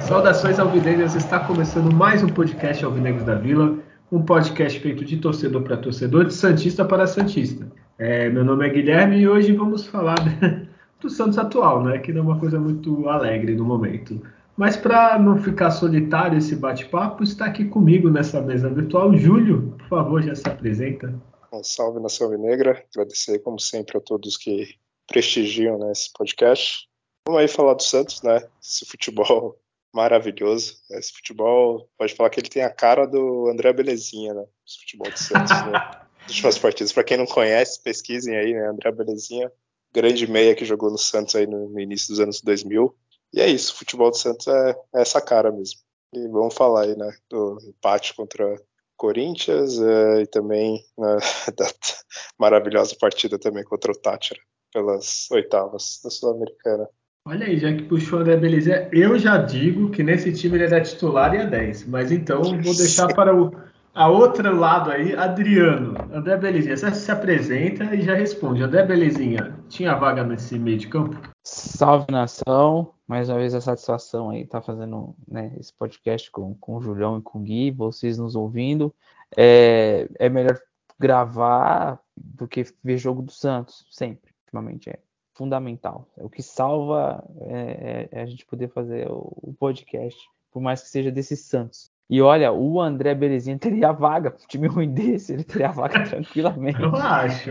[0.00, 3.76] Saudações alvinegras, está começando mais um podcast Alvinegros da Vila,
[4.10, 7.65] um podcast feito de torcedor para torcedor, de Santista para Santista.
[7.98, 10.16] É, meu nome é Guilherme e hoje vamos falar
[11.00, 14.20] do Santos atual, né, que não é uma coisa muito alegre no momento.
[14.54, 19.88] Mas para não ficar solitário esse bate-papo, está aqui comigo nessa mesa virtual Júlio, por
[19.88, 21.14] favor, já se apresenta.
[21.52, 24.74] Um salve nação alvinegra, agradecer como sempre a todos que
[25.06, 26.88] prestigiam né, esse podcast.
[27.26, 28.46] Vamos aí falar do Santos, né?
[28.62, 29.58] Esse futebol
[29.92, 30.76] maravilhoso.
[30.90, 34.44] Esse futebol, pode falar que ele tem a cara do André Belezinha, né?
[34.66, 35.90] Esse futebol do Santos, né?
[36.26, 36.92] As últimas partidas.
[36.92, 38.68] Para quem não conhece, pesquisem aí, né?
[38.68, 39.50] André Belezinha,
[39.92, 42.94] grande meia que jogou no Santos aí no, início dos anos 2000.
[43.32, 45.80] E é isso, o futebol do Santos é, é, essa cara mesmo.
[46.12, 47.12] E vamos falar aí, né?
[47.30, 48.60] Do empate contra
[48.96, 51.16] Corinthians é, e também né,
[51.56, 51.66] da
[52.38, 54.40] maravilhosa partida também contra o Tátira
[54.72, 56.88] pelas oitavas da Sul-Americana.
[57.28, 60.72] Olha aí, já que puxou o André Belize, eu já digo que nesse time ele
[60.72, 61.86] é titular e é 10.
[61.86, 63.50] Mas então vou deixar para o
[63.96, 65.94] a outro lado aí, Adriano.
[66.12, 68.62] André Belezinha, você se apresenta e já responde.
[68.62, 71.18] André Belezinha, tinha vaga nesse meio de campo?
[71.42, 76.76] Salve nação, mais uma vez a satisfação aí tá fazendo né, esse podcast com, com
[76.76, 78.94] o Julião e com o Gui, vocês nos ouvindo.
[79.34, 80.60] É, é melhor
[81.00, 84.98] gravar do que ver jogo do Santos, sempre, ultimamente é
[85.32, 86.06] fundamental.
[86.18, 90.18] É o que salva é, é, é a gente poder fazer o, o, podcast,
[90.50, 91.90] por mais que seja desse Santos.
[92.08, 96.80] E olha, o André Belezinha teria vaga, um time ruim desse, ele teria vaga tranquilamente.
[96.80, 97.50] Eu acho.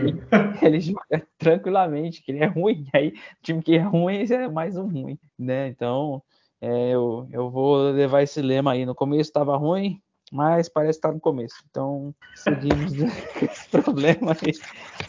[0.62, 3.12] Ele joga tranquilamente, que ele é ruim, aí
[3.42, 5.68] time que é ruim é mais um ruim, né?
[5.68, 6.22] Então,
[6.60, 8.86] é, eu, eu vou levar esse lema aí.
[8.86, 10.00] No começo estava ruim,
[10.32, 11.56] mas parece estar no começo.
[11.70, 12.92] Então, seguimos
[13.38, 14.54] com esse problema aí.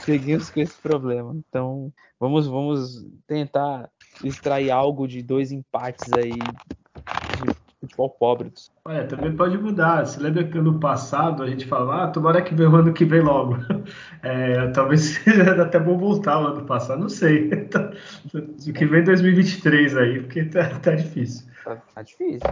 [0.02, 1.34] Seguimos com esse problema.
[1.47, 3.90] Então, vamos, vamos tentar
[4.24, 6.34] extrair algo de dois empates aí
[7.88, 8.52] futebol pobre.
[8.86, 10.06] Olha, também pode mudar.
[10.06, 13.06] Se lembra que ano passado a gente falava, ah, tomara que venha o ano que
[13.06, 13.58] vem logo.
[14.24, 17.50] É, talvez seja até bom voltar o ano passado, não sei.
[18.34, 21.48] O que vem 2023 aí, porque tá, tá difícil.
[21.64, 22.50] Tá, tá difícil.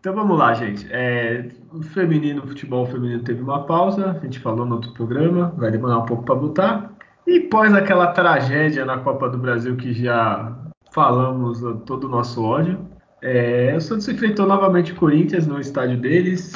[0.00, 0.86] Então vamos lá, gente.
[0.90, 5.54] É, o feminino, o futebol feminino teve uma pausa, a gente falou no outro programa,
[5.56, 6.92] vai demorar um pouco para voltar.
[7.26, 10.54] E pós aquela tragédia na Copa do Brasil que já
[10.92, 12.78] falamos todo o nosso ódio,
[13.24, 16.52] é, o Santos enfrentou novamente o Corinthians no estádio deles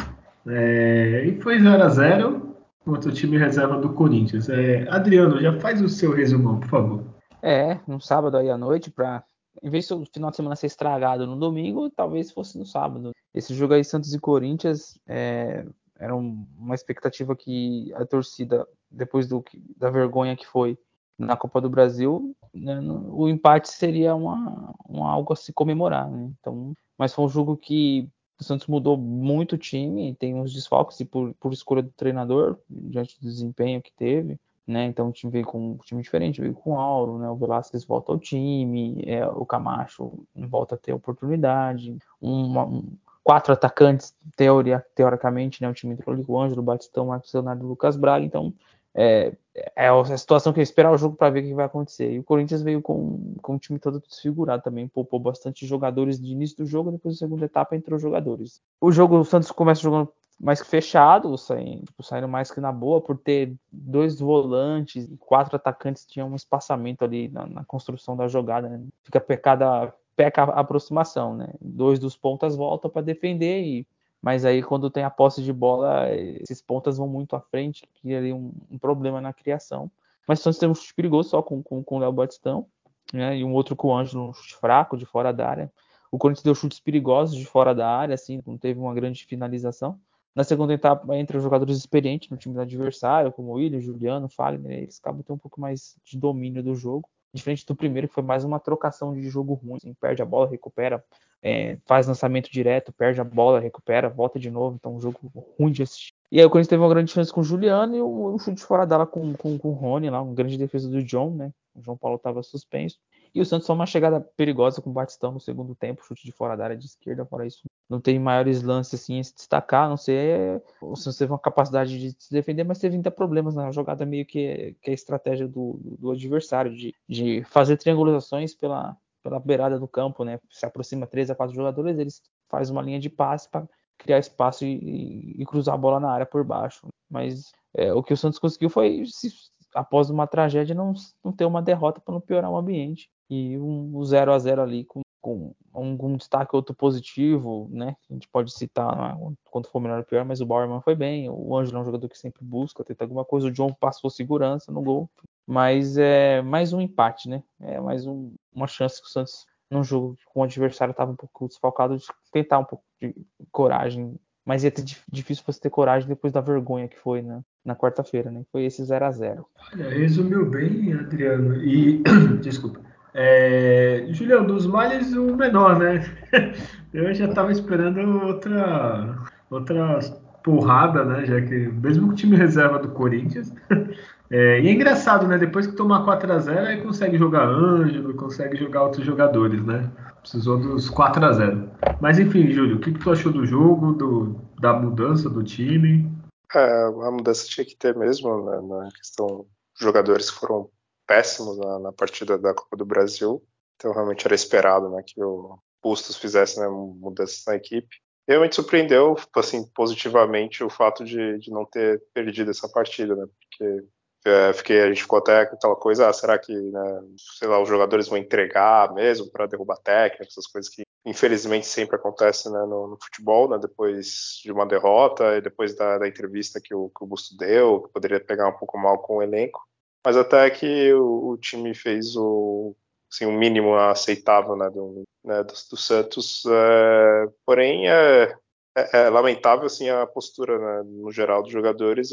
[0.46, 4.50] é, e foi 0 a 0 contra o time reserva do Corinthians.
[4.50, 7.04] É, Adriano, já faz o seu resumão, por favor.
[7.42, 9.24] É, no sábado aí à noite, para
[9.62, 13.12] em vez do final de semana ser estragado no domingo, talvez fosse no sábado.
[13.34, 15.64] Esse jogo aí, Santos e Corinthians, é,
[15.98, 19.42] era uma expectativa que a torcida, depois do,
[19.74, 20.78] da vergonha que foi
[21.18, 26.08] na Copa do Brasil, né, o empate seria uma, uma, algo a se comemorar.
[26.08, 26.30] Né?
[26.40, 28.08] Então, mas foi um jogo que
[28.40, 33.18] o Santos mudou muito o time, tem uns desfalques por, por escolha do treinador, diante
[33.20, 34.84] do desempenho que teve né?
[34.84, 37.28] Então o time veio com um time diferente, veio com o Auro, né?
[37.30, 42.84] O Velasquez volta ao time, é, o Camacho volta a ter oportunidade, um,
[43.24, 45.70] quatro atacantes, teoria, teoricamente, né?
[45.70, 48.52] O time entrou ali com o Ângelo, Batistão, Marcos Leonardo e Lucas Braga, então
[49.00, 49.32] é,
[49.76, 52.12] é a situação que eu esperar o jogo para ver o que vai acontecer.
[52.12, 56.32] E o Corinthians veio com, com o time todo desfigurado também, poupou bastante jogadores de
[56.32, 58.60] início do jogo, depois da segunda etapa entrou jogadores.
[58.80, 62.72] O jogo, o Santos começa jogando mais que fechado, saindo, tipo, saindo mais que na
[62.72, 68.26] boa, por ter dois volantes, quatro atacantes, tinha um espaçamento ali na, na construção da
[68.26, 68.80] jogada, né?
[69.02, 71.48] Fica pecada, peca a aproximação, né?
[71.60, 73.86] Dois dos pontas voltam para defender, e,
[74.22, 78.14] mas aí quando tem a posse de bola, esses pontas vão muito à frente, que
[78.14, 79.90] ali um, um problema na criação.
[80.26, 82.66] Mas nós temos um chute perigoso só com, com, com o Léo Batistão,
[83.12, 83.38] né?
[83.38, 85.72] E um outro com o Ângelo, um chute fraco de fora da área.
[86.10, 89.98] O Corinthians deu chutes perigosos de fora da área, assim, não teve uma grande finalização.
[90.34, 94.28] Na segunda etapa, entre os jogadores experientes no time do adversário, como o William, Juliano,
[94.28, 97.08] Fagner, eles acabam tendo um pouco mais de domínio do jogo.
[97.32, 99.76] Diferente do primeiro, que foi mais uma trocação de jogo ruim.
[99.76, 101.04] Assim, perde a bola, recupera,
[101.42, 104.76] é, faz lançamento direto, perde a bola, recupera, volta de novo.
[104.76, 105.18] Então, um jogo
[105.58, 106.12] ruim de assistir.
[106.30, 108.62] E aí o Corinthians teve uma grande chance com o Juliano e um, um chute
[108.62, 111.52] fora dela com, com, com o Rony lá, uma grande defesa do John, né?
[111.74, 112.98] O João Paulo estava suspenso.
[113.34, 116.32] E o Santos só uma chegada perigosa com o Batistão no segundo tempo, chute de
[116.32, 117.62] fora da área de esquerda, fora isso.
[117.88, 121.98] Não tem maiores lances assim a se destacar, não sei o Santos teve uma capacidade
[121.98, 125.48] de se defender, mas teve ainda problemas na jogada, meio que, que é a estratégia
[125.48, 130.38] do, do adversário, de, de fazer triangulações pela, pela beirada do campo, né?
[130.50, 133.66] Se aproxima três a quatro jogadores, eles fazem uma linha de passe para
[133.98, 136.86] criar espaço e, e, cruzar a bola na área por baixo.
[137.10, 139.28] Mas é, o que o Santos conseguiu foi, se,
[139.74, 143.10] após uma tragédia, não, não ter uma derrota para não piorar o ambiente.
[143.30, 147.96] E um 0 a 0 ali com, com um, destaque outro positivo, né?
[148.10, 151.28] A gente pode citar né, quanto for melhor ou pior, mas o Bauerman foi bem.
[151.28, 153.48] O Ângelo é um jogador que sempre busca, tenta alguma coisa.
[153.48, 155.10] O John passou segurança no gol.
[155.46, 157.42] Mas é mais um empate, né?
[157.60, 161.16] É mais um, uma chance que o Santos num jogo com o adversário estava um
[161.16, 163.14] pouco desfalcado, de tentar um pouco de
[163.50, 164.14] coragem.
[164.44, 168.30] Mas ia ter difícil você ter coragem depois da vergonha que foi né, na quarta-feira,
[168.30, 168.44] né?
[168.50, 171.56] Foi esse 0 a 0 Resumiu bem, Adriano.
[171.62, 172.02] E,
[172.40, 172.80] desculpa.
[173.20, 176.04] É, Julião, dos males o menor, né?
[176.94, 179.18] Eu já estava esperando outra,
[179.50, 179.98] outra
[180.44, 181.26] porrada, né?
[181.26, 183.52] Já que mesmo que o time reserva do Corinthians,
[184.30, 185.38] É, e é engraçado, né?
[185.38, 189.90] Depois que tomar 4x0, aí consegue jogar Ângelo, consegue jogar outros jogadores, né?
[190.20, 191.66] Precisou dos 4x0.
[191.98, 196.12] Mas enfim, Júlio, o que, que tu achou do jogo, do, da mudança do time?
[196.54, 199.46] É, a mudança tinha que ter mesmo, né, na questão
[199.80, 200.68] jogadores foram
[201.08, 203.42] péssimos na, na, partida da Copa do Brasil.
[203.76, 207.96] Então realmente era esperado né, que o Bustos fizesse né, mudanças na equipe.
[208.28, 213.26] Realmente surpreendeu assim, positivamente o fato de, de não ter perdido essa partida, né?
[213.26, 213.86] Porque
[214.26, 217.02] é, fiquei, a gente ficou até aquela coisa, ah, será que, né,
[217.38, 221.96] sei lá, os jogadores vão entregar mesmo para derrubar técnico, essas coisas que infelizmente sempre
[221.96, 226.60] acontecem né, no, no, futebol, né, depois de uma derrota e depois da, da entrevista
[226.60, 229.66] que o, que o Busto deu, que poderia pegar um pouco mal com o elenco,
[230.04, 232.74] mas até que o, o time fez o,
[233.10, 238.34] assim, o mínimo aceitável né, do, né, do, do Santos, é, porém é,
[238.76, 242.10] é, é, lamentável assim, a postura né, no geral dos jogadores,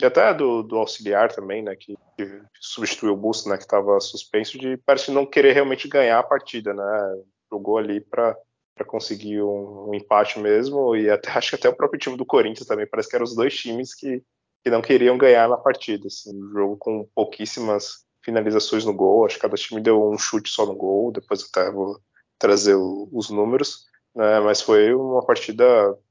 [0.00, 4.00] e até do, do auxiliar também, né, que, que substituiu o Busto, né, que estava
[4.00, 8.36] suspenso, de parece não querer realmente ganhar a partida, né, jogou ali para
[8.74, 12.24] para conseguir um, um, empate mesmo e até acho que até o próprio time do
[12.24, 14.22] Corinthians também parece que eram os dois times que,
[14.62, 19.36] que não queriam ganhar na partida, assim, um jogo com pouquíssimas finalizações no gol, acho
[19.36, 21.98] que cada time deu um chute só no gol, depois até vou
[22.38, 25.64] trazer o, os números, né, mas foi uma partida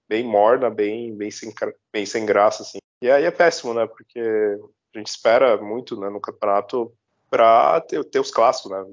[0.10, 1.54] bem morna, bem bem sem,
[1.94, 2.80] bem sem graça assim.
[3.02, 3.88] E aí é péssimo, né?
[3.88, 6.94] Porque a gente espera muito né, no campeonato
[7.30, 8.84] para ter, ter, os clássicos, né?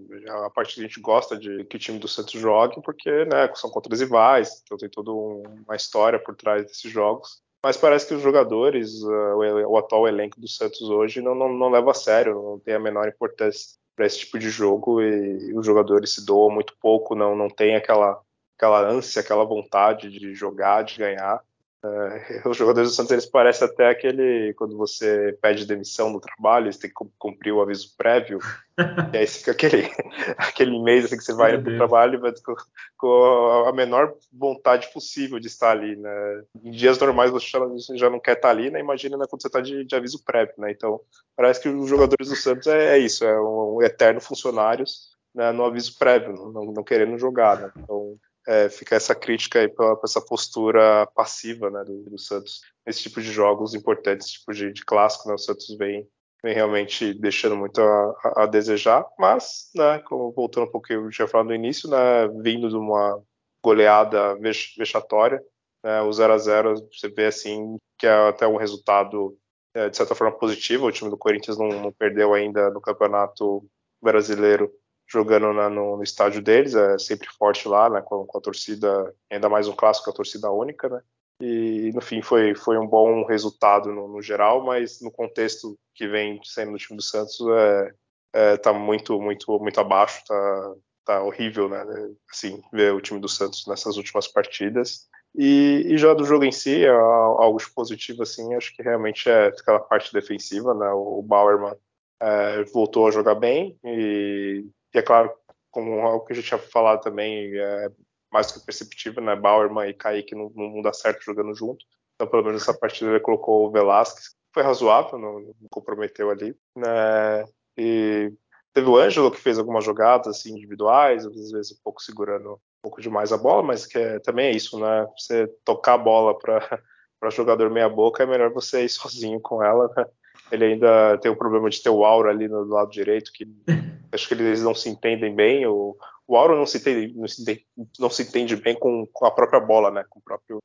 [0.47, 3.53] A parte que a gente gosta de que o time do Santos jogue, porque né,
[3.55, 7.43] são contra os rivais, então tem toda uma história por trás desses jogos.
[7.65, 11.71] Mas parece que os jogadores, uh, o, atual elenco do Santos hoje, não, não, não
[11.71, 15.67] leva a sério, não tem a menor importância para esse tipo de jogo e, os
[15.67, 18.21] jogadores se doam muito pouco, não, não tem aquela,
[18.57, 21.43] aquela ânsia, aquela vontade de jogar, de ganhar.
[21.85, 26.73] Uh, os jogadores do Santos eles parecem até aquele quando você pede demissão no trabalho,
[26.73, 28.41] você tem que cumprir o aviso prévio,
[29.15, 29.89] e aí fica aquele,
[30.37, 32.55] aquele mês assim, que você vai para o trabalho vai com,
[32.97, 35.95] com, a menor vontade possível de estar ali.
[35.95, 36.43] Né?
[36.65, 37.61] Em dias normais você já,
[37.95, 38.81] já não quer estar ali, né?
[38.81, 40.55] imagina né, quando você está de, de, aviso prévio.
[40.59, 40.73] Né?
[40.73, 41.01] Então
[41.37, 45.53] parece que os jogadores do Santos é, é isso, é um, um eterno funcionários né,
[45.53, 47.61] no aviso prévio, não, não querendo jogar.
[47.61, 47.73] Né?
[47.77, 48.17] Então
[48.49, 52.63] é, fica essa crítica aí para essa postura passiva né, do, do, Santos.
[52.87, 56.09] Nesse tipo de jogos importantes, tipo de, de clássico, né, o Santos vem,
[56.43, 60.03] vem realmente deixando muito a, a, a desejar, mas, né,
[60.35, 63.23] voltando um pouquinho, eu tinha falado no início, né, vindo de uma
[63.63, 65.45] goleada vex, vexatória,
[65.85, 69.37] né, o 0 a 0 você vê assim que é até um resultado
[69.75, 73.63] é, de certa forma positivo, o time do Corinthians não, não perdeu ainda no campeonato
[74.01, 74.73] brasileiro
[75.09, 79.15] jogando na, no, no, estádio deles, é sempre forte lá, né, com, com, a torcida,
[79.31, 81.01] ainda mais um clássico, a torcida única, né,
[81.41, 86.07] e no fim foi, foi um bom resultado no, no geral, mas no contexto que
[86.07, 87.95] vem sendo no time do Santos, é,
[88.35, 90.75] é, tá muito, muito, muito abaixo, tá,
[91.05, 91.85] tá horrível, né,
[92.31, 96.53] assim, ver o time do Santos nessas últimas partidas, e, e, já do jogo em
[96.53, 100.89] si, é algo positivo, assim, acho que realmente é aquela parte defensiva, né?
[100.91, 101.77] O Bauerman
[102.21, 105.33] é, voltou a jogar bem e e é claro,
[105.71, 107.89] como algo que a gente tinha falado também, é
[108.33, 109.35] mais que perceptível, né?
[109.37, 111.85] Bauerman e Kaique não, não dá certo jogando junto.
[112.15, 116.55] Então, pelo menos nessa partida ele colocou o Velasquez, foi razoável, não, não comprometeu ali.
[116.77, 117.45] Né?
[117.77, 118.33] E
[118.75, 122.59] teve o Ângelo que fez algumas jogadas assim, individuais, às vezes um pouco segurando um
[122.83, 125.07] pouco demais a bola, mas que é, também é isso, né?
[125.17, 126.81] Você tocar a bola para
[127.31, 129.93] jogador meia boca é melhor você ir sozinho com ela.
[129.97, 130.05] Né?
[130.51, 133.47] Ele ainda tem o problema de ter o aura ali no lado direito que
[134.13, 135.67] Acho que eles não se entendem bem.
[135.67, 137.67] O, o Auro não se entende, não se entende,
[137.99, 140.05] não se entende bem com, com, a própria bola, né?
[140.09, 140.59] Com o próprio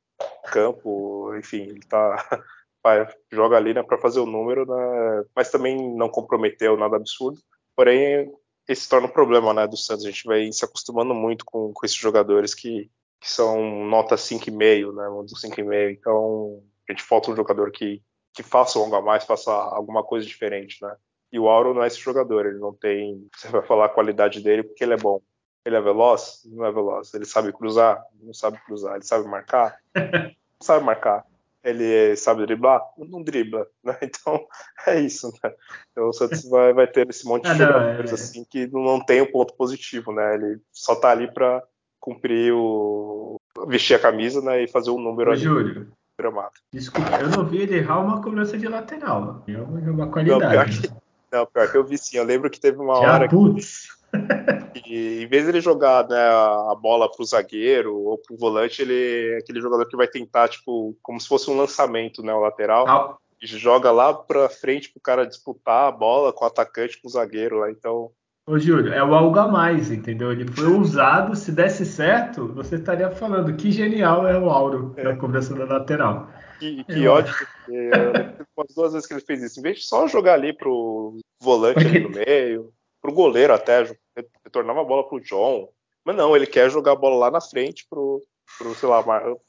[0.46, 1.34] campo.
[1.36, 2.16] Enfim, ele tá.
[3.32, 7.40] joga ali né, para fazer o número, né, mas também não comprometeu nada absurdo.
[7.74, 8.30] Porém,
[8.68, 10.04] esse se torna um problema né, do Santos.
[10.04, 14.94] A gente vai se acostumando muito com, com esses jogadores que, que são nota 5,5,
[14.94, 15.04] né?
[15.08, 15.96] Vamos dizer 5,5.
[15.98, 18.02] Então, a gente falta um jogador que,
[18.34, 20.94] que faça algo a mais, faça alguma coisa diferente, né?
[21.32, 23.26] E o Auro não é esse jogador, ele não tem.
[23.34, 25.20] Você vai falar a qualidade dele porque ele é bom.
[25.64, 26.42] Ele é veloz?
[26.44, 27.14] Não é veloz.
[27.14, 28.04] Ele sabe cruzar?
[28.20, 28.96] Não sabe cruzar.
[28.96, 29.78] Ele sabe marcar?
[29.94, 31.26] Não sabe marcar
[31.64, 32.82] ele sabe driblar?
[32.98, 33.96] Não dribla, né?
[34.02, 34.46] Então
[34.86, 35.52] é isso, né?
[35.90, 38.14] Então o Santos vai, vai ter esse monte de ah, jogadores é...
[38.14, 40.34] assim que não tem o um ponto positivo, né?
[40.34, 41.62] Ele só tá ali para
[41.98, 45.42] cumprir o vestir a camisa, né, e fazer um número Ô, ali.
[45.42, 45.92] Júlio.
[46.18, 46.52] Gramado.
[46.72, 49.42] Desculpa, eu não vi ele errar uma cobrança de lateral.
[49.48, 50.42] É uma qualidade.
[50.42, 50.90] Não, pior que,
[51.32, 52.16] não, pior que eu vi sim.
[52.16, 53.88] Eu lembro que teve uma Já, hora putz.
[54.74, 58.80] que e em vez de ele jogar né, a bola pro zagueiro ou pro volante,
[58.80, 62.40] ele é aquele jogador que vai tentar, tipo, como se fosse um lançamento, né, o
[62.40, 62.88] lateral.
[62.88, 63.16] Ah.
[63.42, 67.10] E joga lá pra frente pro cara disputar a bola com o atacante, com o
[67.10, 67.70] zagueiro lá.
[67.70, 68.10] Então.
[68.46, 70.30] Ô, Júlio, é o algo a mais, entendeu?
[70.30, 75.02] Ele foi usado, se desse certo, você estaria falando que genial é o Auro é.
[75.02, 76.28] na cobrança da lateral.
[76.58, 77.34] Que, que ódio,
[78.54, 79.58] umas duas vezes que ele fez isso.
[79.58, 81.88] Em vez de só jogar ali pro volante Porque...
[81.88, 83.90] ali no meio, pro goleiro até,
[84.44, 85.70] retornava a bola pro John.
[86.04, 88.22] Mas não, ele quer jogar a bola lá na frente pro,
[88.58, 89.02] pro sei lá,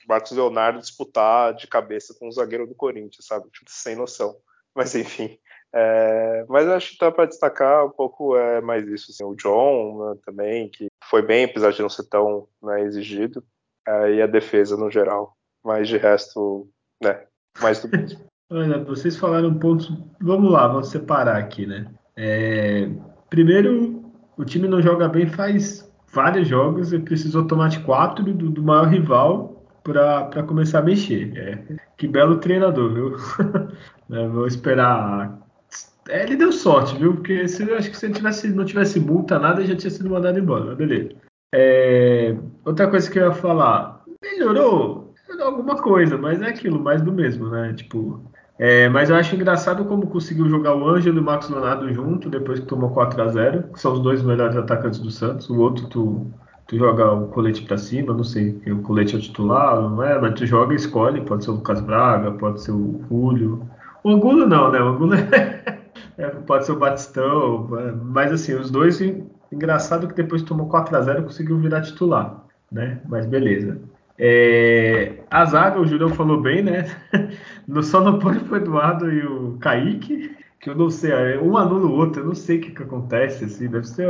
[0.07, 3.49] Marcos Leonardo disputar de cabeça com o zagueiro do Corinthians, sabe?
[3.51, 4.37] Tipo, sem noção.
[4.75, 5.37] Mas enfim.
[5.73, 9.11] É, mas acho que dá para destacar um pouco é, mais isso.
[9.11, 13.43] Assim, o John né, também, que foi bem, apesar de não ser tão né, exigido,
[13.87, 15.35] é, e a defesa no geral.
[15.63, 16.69] Mas de resto,
[17.01, 17.25] né,
[17.61, 18.25] mais do mesmo.
[18.51, 19.91] Olha, vocês falaram pontos.
[20.21, 21.91] Vamos lá, vamos separar aqui, né?
[22.15, 22.87] É,
[23.29, 28.49] Primeiro, o time não joga bem faz vários jogos e precisou tomar de quatro do,
[28.49, 31.35] do maior rival para começar a mexer.
[31.35, 33.15] É, que belo treinador, viu?
[34.11, 35.39] é, vou esperar.
[36.09, 37.15] É, ele deu sorte, viu?
[37.15, 40.37] Porque se, acho que se ele tivesse, não tivesse multa, nada, já tinha sido mandado
[40.37, 40.65] embora.
[40.65, 41.09] Mas beleza.
[41.53, 47.01] É, outra coisa que eu ia falar, melhorou, melhorou alguma coisa, mas é aquilo, mais
[47.01, 47.73] do mesmo, né?
[47.73, 48.21] Tipo,
[48.57, 52.29] é, mas eu acho engraçado como conseguiu jogar o Ângelo e o Max Leonardo junto
[52.29, 55.49] depois que tomou 4 a 0 que são os dois melhores atacantes do Santos.
[55.49, 56.31] O outro, tu,
[56.67, 60.19] tu joga o colete para cima, não sei, o colete é o titular, não é?
[60.19, 63.67] Mas tu joga e escolhe, pode ser o Lucas Braga, pode ser o Julio.
[64.05, 64.79] O Angulo não, né?
[64.79, 65.81] O Angulo é,
[66.19, 67.67] é, pode ser o Batistão,
[68.03, 69.01] mas assim, os dois,
[69.51, 73.01] engraçado que depois tomou 4 a 0 conseguiu virar titular, né?
[73.09, 73.81] Mas beleza.
[74.19, 76.85] É, a zaga, o Julião falou bem, né?
[77.81, 81.87] Só não pode o Eduardo e o Kaique, que eu não sei, é, um anula
[81.87, 84.07] o outro, eu não sei o que, que acontece, assim, deve ser.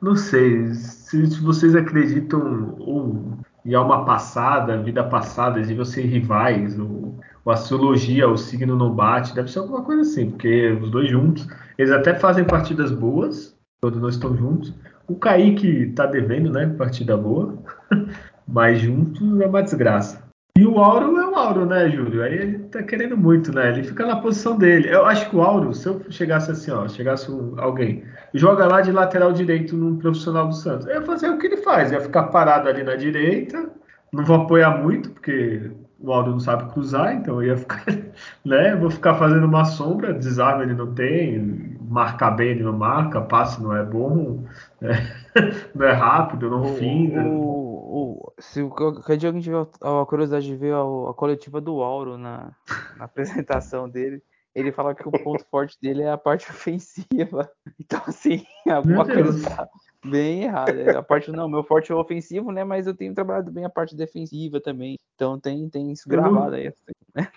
[0.00, 6.78] Não sei se, se vocês acreditam ou em alma passada, vida passada, de vocês rivais,
[6.78, 7.07] ou,
[7.44, 11.46] ou astrologia, o signo não bate, deve ser alguma coisa assim, porque os dois juntos,
[11.76, 14.74] eles até fazem partidas boas, quando não estão juntos.
[15.06, 16.66] O Kaique tá devendo, né?
[16.76, 17.56] Partida boa.
[18.46, 20.28] Mas juntos é uma desgraça.
[20.58, 22.20] E o Auro é o Auro, né, Júlio?
[22.20, 23.68] Aí ele tá querendo muito, né?
[23.68, 24.92] Ele fica na posição dele.
[24.92, 28.02] Eu acho que o Auro, se eu chegasse assim, ó, chegasse alguém,
[28.34, 31.58] joga lá de lateral direito num profissional do Santos, eu ia fazer o que ele
[31.58, 33.70] faz, ia ficar parado ali na direita,
[34.12, 37.84] não vou apoiar muito, porque o Aldo não sabe cruzar, então eu ia ficar,
[38.44, 38.76] né?
[38.76, 43.62] Vou ficar fazendo uma sombra, desarme ele não tem, marcar bem ele não marca, passe
[43.62, 44.44] não é bom,
[44.80, 44.90] né?
[45.74, 47.22] não é rápido, não finda.
[47.22, 52.52] O, o, se alguém tiver a curiosidade de ver a, a coletiva do Auro na,
[52.96, 54.22] na apresentação dele,
[54.58, 57.50] ele fala que o ponto forte dele é a parte ofensiva.
[57.78, 59.68] Então, assim, alguma coisa tá
[60.04, 60.98] bem errada.
[60.98, 62.64] A parte, não, meu forte é o ofensivo, né?
[62.64, 64.98] Mas eu tenho trabalhado bem a parte defensiva também.
[65.14, 66.68] Então tem, tem isso gravado aí.
[66.68, 67.28] Assim, né?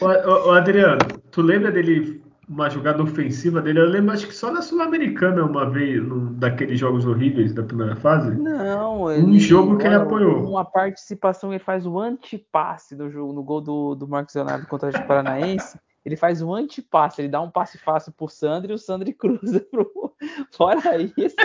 [0.00, 0.98] o, o, Adriano,
[1.30, 3.78] tu lembra dele uma jogada ofensiva dele.
[3.78, 7.94] Eu lembro, acho que só na Sul-Americana uma vez, num daqueles jogos horríveis da primeira
[7.94, 8.34] fase.
[8.36, 10.48] Não, ele, um jogo que ele apoiou.
[10.48, 14.88] Uma participação, ele faz o antipasse no jogo, no gol do, do Marcos Leonardo contra
[14.88, 15.78] o Paranaense.
[16.04, 19.60] Ele faz um antipasse, ele dá um passe fácil pro Sandro e o Sandro cruza
[19.70, 20.14] pro.
[20.52, 21.36] Fora isso.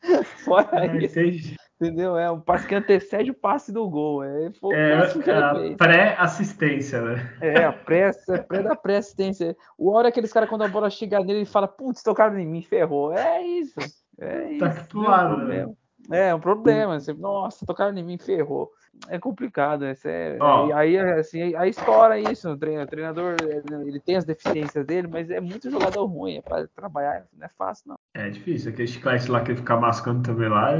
[0.44, 1.18] Fora ah, isso.
[1.18, 1.56] Entendi.
[1.80, 2.16] Entendeu?
[2.18, 4.22] É um passe que antecede o passe do gol.
[4.22, 7.36] É, foi é, a pré-assistência, né?
[7.40, 8.10] É, a pré,
[8.46, 9.56] pré da pré-assistência.
[9.78, 12.60] O hora aqueles caras, quando a bola chega nele, ele fala, putz, tocaram em mim,
[12.60, 13.14] ferrou.
[13.14, 13.80] É isso.
[14.18, 14.86] É tá isso.
[14.88, 15.66] Tá né?
[16.10, 16.98] É, é um problema.
[16.98, 18.72] Você, nossa, tocaram em mim, ferrou.
[19.08, 19.84] É complicado.
[19.84, 20.74] É, oh.
[20.74, 22.50] Aí, assim, aí estoura isso.
[22.50, 23.36] O treinador,
[23.86, 26.36] ele tem as deficiências dele, mas é muito jogador ruim.
[26.36, 27.96] É para trabalhar, não é fácil, não.
[28.14, 28.72] É difícil.
[28.72, 30.72] Aquele chiclete lá que ele fica mascando também lá,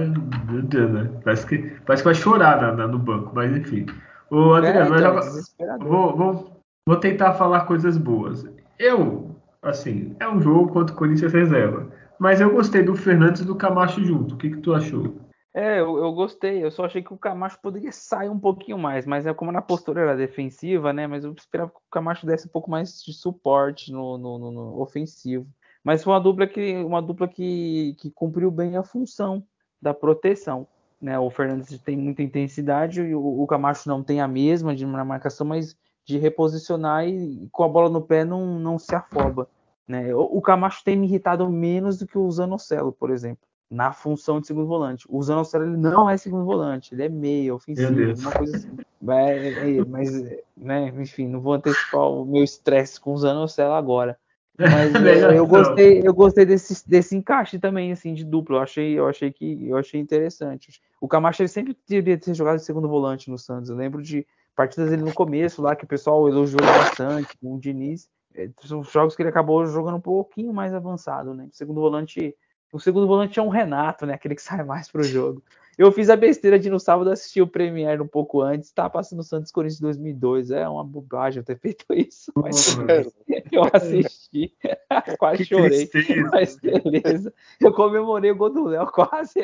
[0.50, 1.10] meu Deus, né?
[1.25, 3.87] Parece que, parece que vai chorar na, na, no banco, mas enfim.
[4.30, 8.46] O Adriano, é, então, vou, vou, vou tentar falar coisas boas.
[8.78, 11.88] Eu, assim, é um jogo contra o Corinthians reserva.
[12.20, 14.34] Mas eu gostei do Fernandes e do Camacho junto.
[14.34, 15.16] O que, que tu achou?
[15.54, 16.62] É, eu, eu, gostei.
[16.62, 19.62] Eu só achei que o Camacho poderia sair um pouquinho mais, mas é como na
[19.62, 21.06] postura era defensiva, né?
[21.06, 24.50] Mas eu esperava que o Camacho desse um pouco mais de suporte no, no, no,
[24.50, 25.46] no ofensivo.
[25.82, 29.42] Mas foi uma dupla que uma dupla que, que cumpriu bem a função
[29.80, 30.66] da proteção.
[31.00, 31.18] Né?
[31.18, 35.46] O Fernandes tem muita intensidade e o, o Camacho não tem a mesma de marcação,
[35.46, 35.74] mas
[36.04, 39.48] de reposicionar e com a bola no pé não, não se afoba.
[39.90, 40.14] Né?
[40.14, 44.47] O, Camacho tem me irritado menos do que o Zanocelo, por exemplo, na função de
[44.47, 45.04] segundo volante.
[45.09, 48.70] O Zanocelo ele não é segundo volante, ele é meio ofensivo, uma coisa assim.
[49.09, 50.09] É, é, mas,
[50.56, 54.16] né, enfim, não vou antecipar o meu estresse com o Zanocelo agora.
[54.56, 58.59] Mas eu, eu gostei, eu gostei desse, desse encaixe também, assim, de duplo.
[58.59, 60.80] Eu achei, eu achei que eu achei interessante.
[61.00, 63.70] O Camacho ele sempre deveria ter jogado de segundo volante no Santos.
[63.70, 67.59] Eu lembro de partidas dele no começo lá que o pessoal elogiou bastante com o
[67.59, 68.09] Diniz.
[68.34, 71.49] É, são jogos que ele acabou jogando um pouquinho mais avançado, né?
[71.52, 72.37] O segundo volante,
[72.72, 74.14] o segundo volante é um Renato, né?
[74.14, 75.42] Aquele que sai mais pro jogo.
[75.78, 79.20] Eu fiz a besteira de no sábado assistir o Premier um pouco antes, tá passando
[79.20, 80.50] o Santos Corinthians 2002.
[80.50, 82.76] É uma bobagem eu ter feito isso, mas
[83.50, 84.52] eu assisti,
[85.18, 86.30] quase chorei, tristeza.
[86.30, 87.32] mas beleza.
[87.60, 89.40] Eu comemorei o gol do Léo, quase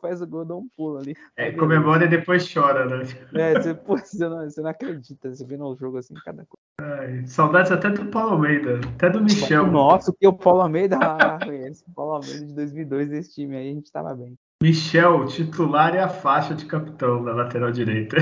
[0.00, 1.16] faz o gol, dá um pulo ali.
[1.36, 3.04] É, comemora e depois chora, né?
[3.34, 6.58] É, você, pô, você, não, você não acredita, você vê no jogo assim, cada coisa.
[6.80, 9.66] Ai, saudades até do Paulo Almeida, até do Michel.
[9.66, 13.74] Nossa, que o Paulo Almeida, ah, esse Paulo Almeida de 2002 desse time aí, a
[13.74, 14.36] gente tava bem.
[14.60, 18.16] Michel, titular e a faixa de capitão na lateral direita.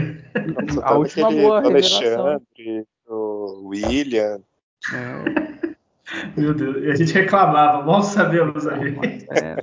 [0.66, 4.40] Nossa, a última boa Alexandre, o William.
[4.92, 5.66] É.
[6.36, 8.98] Meu Deus, e a gente reclamava, mal sabemos ali.
[9.30, 9.56] É.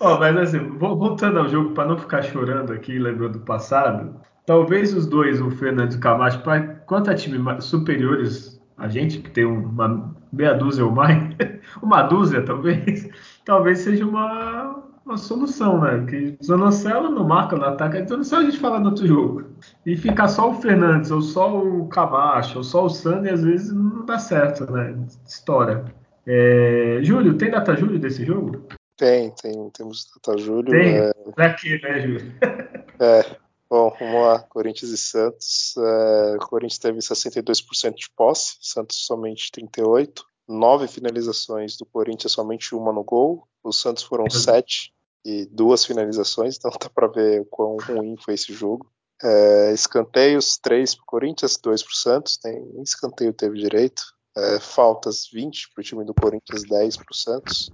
[0.00, 4.92] oh, mas assim, voltando ao jogo, para não ficar chorando aqui, lembrando do passado, talvez
[4.92, 6.42] os dois, o Fernando e o Camacho,
[6.86, 11.22] quanto a times superiores a gente, que tem uma meia dúzia ou mais,
[11.80, 13.08] uma dúzia talvez,
[13.44, 16.06] talvez seja uma, uma solução, né?
[16.08, 19.44] Que Zanocelo não marca no ataque, então só a gente falar no outro jogo.
[19.84, 23.72] E ficar só o Fernandes, ou só o Camacho, ou só o Sandro, às vezes
[23.72, 24.96] não dá certo, né?
[25.26, 25.84] História.
[26.26, 27.00] É...
[27.02, 28.66] Júlio, tem data Júlio desse jogo?
[28.96, 30.70] Tem, tem, temos data Júlio.
[30.70, 30.98] Tem?
[30.98, 31.12] É...
[31.34, 32.32] Pra quê, né, Júlio?
[33.00, 33.44] é.
[33.68, 35.74] Bom, vamos lá, Corinthians e Santos.
[35.76, 40.22] É, Corinthians teve 62% de posse, Santos somente 38%.
[40.46, 43.48] Nove finalizações do Corinthians, somente uma no gol.
[43.62, 44.92] Os Santos foram sete
[45.24, 48.90] e duas finalizações, então dá para ver o quão ruim foi esse jogo.
[49.22, 54.02] É, escanteios, três para o Corinthians, dois para o Santos, nem escanteio teve direito.
[54.36, 57.70] É, faltas 20 para o time do Corinthians, 10 para o Santos.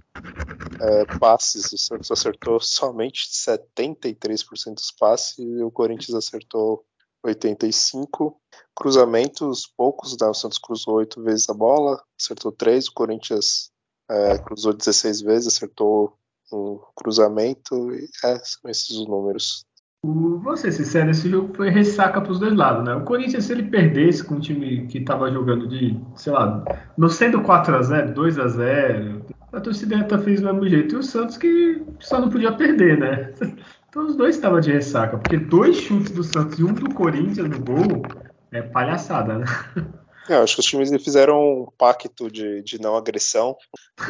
[0.79, 6.85] É, passes, o Santos acertou somente 73% dos passes e o Corinthians acertou
[7.23, 8.37] 85.
[8.75, 10.27] Cruzamentos, poucos, né?
[10.27, 13.71] o Santos cruzou 8 vezes a bola, acertou 3, o Corinthians
[14.09, 16.17] é, cruzou 16 vezes, acertou
[16.51, 19.65] um cruzamento, e é, são esses os números.
[20.03, 22.95] Vou ser sincero, esse jogo foi ressaca para os dois lados, né?
[22.95, 26.63] O Corinthians, se ele perdesse com um time que estava jogando de, sei lá,
[26.97, 29.21] não sendo 4x0, 2x0,
[29.53, 30.95] a torcida fez do mesmo jeito.
[30.95, 33.33] E o Santos que só não podia perder, né?
[33.91, 37.49] Então os dois estavam de ressaca, porque dois chutes do Santos e um do Corinthians
[37.49, 38.07] no gol
[38.49, 39.45] é palhaçada, né?
[40.29, 43.57] É, acho que os times fizeram um pacto de, de não agressão.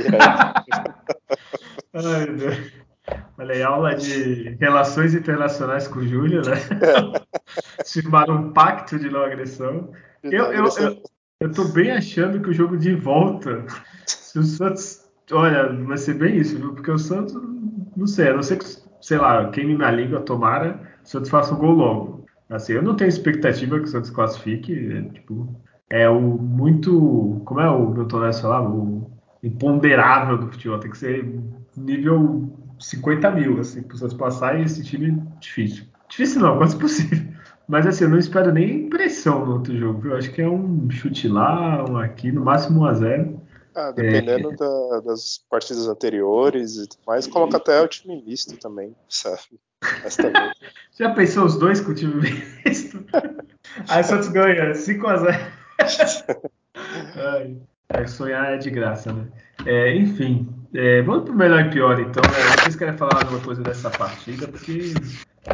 [1.93, 2.57] Ai, Deus.
[3.37, 6.57] Olha aí, aula de relações internacionais com o Júlio, né?
[7.87, 9.93] Firmaram um pacto de não agressão.
[10.21, 11.03] Eu, eu, eu,
[11.39, 13.65] eu tô bem achando que o jogo de volta,
[14.05, 15.09] se o Santos.
[15.31, 16.73] Olha, vai ser bem isso, viu?
[16.73, 17.33] Porque o Santos,
[17.95, 18.65] não sei, a não ser que,
[19.01, 22.25] sei lá, queime na língua, tomara, o Santos faça um gol logo.
[22.49, 24.73] Assim, eu não tenho expectativa que o Santos classifique.
[24.73, 25.55] É, tipo,
[25.89, 27.41] é o muito.
[27.45, 28.69] Como é o Milton Neves falava?
[28.69, 29.09] O
[29.41, 30.79] imponderável do futebol.
[30.79, 31.33] Tem que ser
[31.75, 35.85] nível 50 mil, assim, para vocês passarem esse time difícil.
[36.09, 37.31] Difícil não, quase possível.
[37.67, 40.07] Mas assim, eu não espero nem pressão no outro jogo.
[40.07, 43.40] Eu acho que é um chute lá, um aqui, no máximo 1 a 0
[43.73, 44.55] ah, dependendo é...
[44.55, 49.59] da, das partidas anteriores e tudo mais, coloca até o time misto também, sabe?
[50.17, 50.51] Também...
[50.97, 52.13] Já pensou os dois com o time
[52.65, 53.03] misto?
[53.87, 55.37] Aí o Santos ganha 5 a 0
[57.89, 59.27] É, sonhar é de graça, né?
[59.65, 62.23] É, enfim, é, vamos pro melhor e pior, então.
[62.23, 62.63] Né?
[62.63, 64.47] Vocês querem falar alguma coisa dessa partida?
[64.47, 64.93] Porque,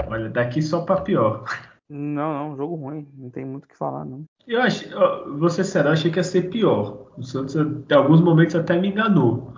[0.07, 1.43] olha, daqui só para pior.
[1.89, 3.07] Não, não, jogo ruim.
[3.15, 4.25] Não tem muito o que falar, não.
[4.47, 4.89] Eu achei,
[5.37, 7.11] vou ser sério, eu achei que ia ser pior.
[7.17, 9.53] O Santos, em alguns momentos, até me enganou.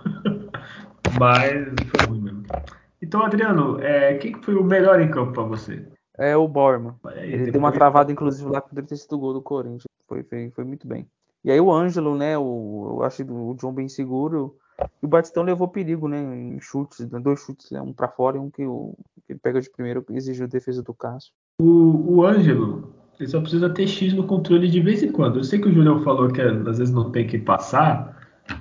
[1.16, 2.42] Mas foi ruim mesmo.
[3.00, 5.86] Então, Adriano, é, quem foi o melhor em campo para você?
[6.18, 6.96] É o Borman.
[7.16, 9.84] Ele deu uma travada, inclusive, lá com o sido gol do Corinthians.
[10.08, 11.06] Foi, foi, foi muito bem.
[11.44, 12.36] E aí o Ângelo, né?
[12.36, 14.56] O, eu acho o John bem seguro.
[15.00, 16.18] E o Batistão levou perigo, né?
[16.18, 19.60] Em chutes, dois chutes, né, um para fora e um que, o, que ele pega
[19.60, 21.32] de primeiro, exigiu a defesa do Cássio.
[21.60, 25.38] O, o Ângelo, ele só precisa ter X no controle de vez em quando.
[25.38, 28.16] Eu sei que o Julião falou que às vezes não tem que passar,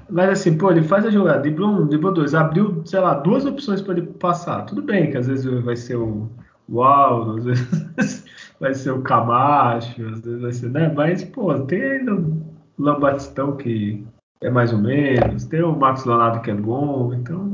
[0.09, 3.45] mas assim, pô, ele faz a jogada, driblou um, driblou dois, abriu, sei lá, duas
[3.45, 4.65] opções para ele passar.
[4.65, 6.29] Tudo bem que às vezes vai ser o,
[6.77, 8.25] Aldo, às vezes
[8.59, 10.91] vai ser o Camacho, às vezes vai ser, né?
[10.95, 12.41] Mas, pô, tem o
[12.77, 14.05] Lambatistão que
[14.41, 17.48] é mais ou menos, tem o Marcos Leonardo que é bom, então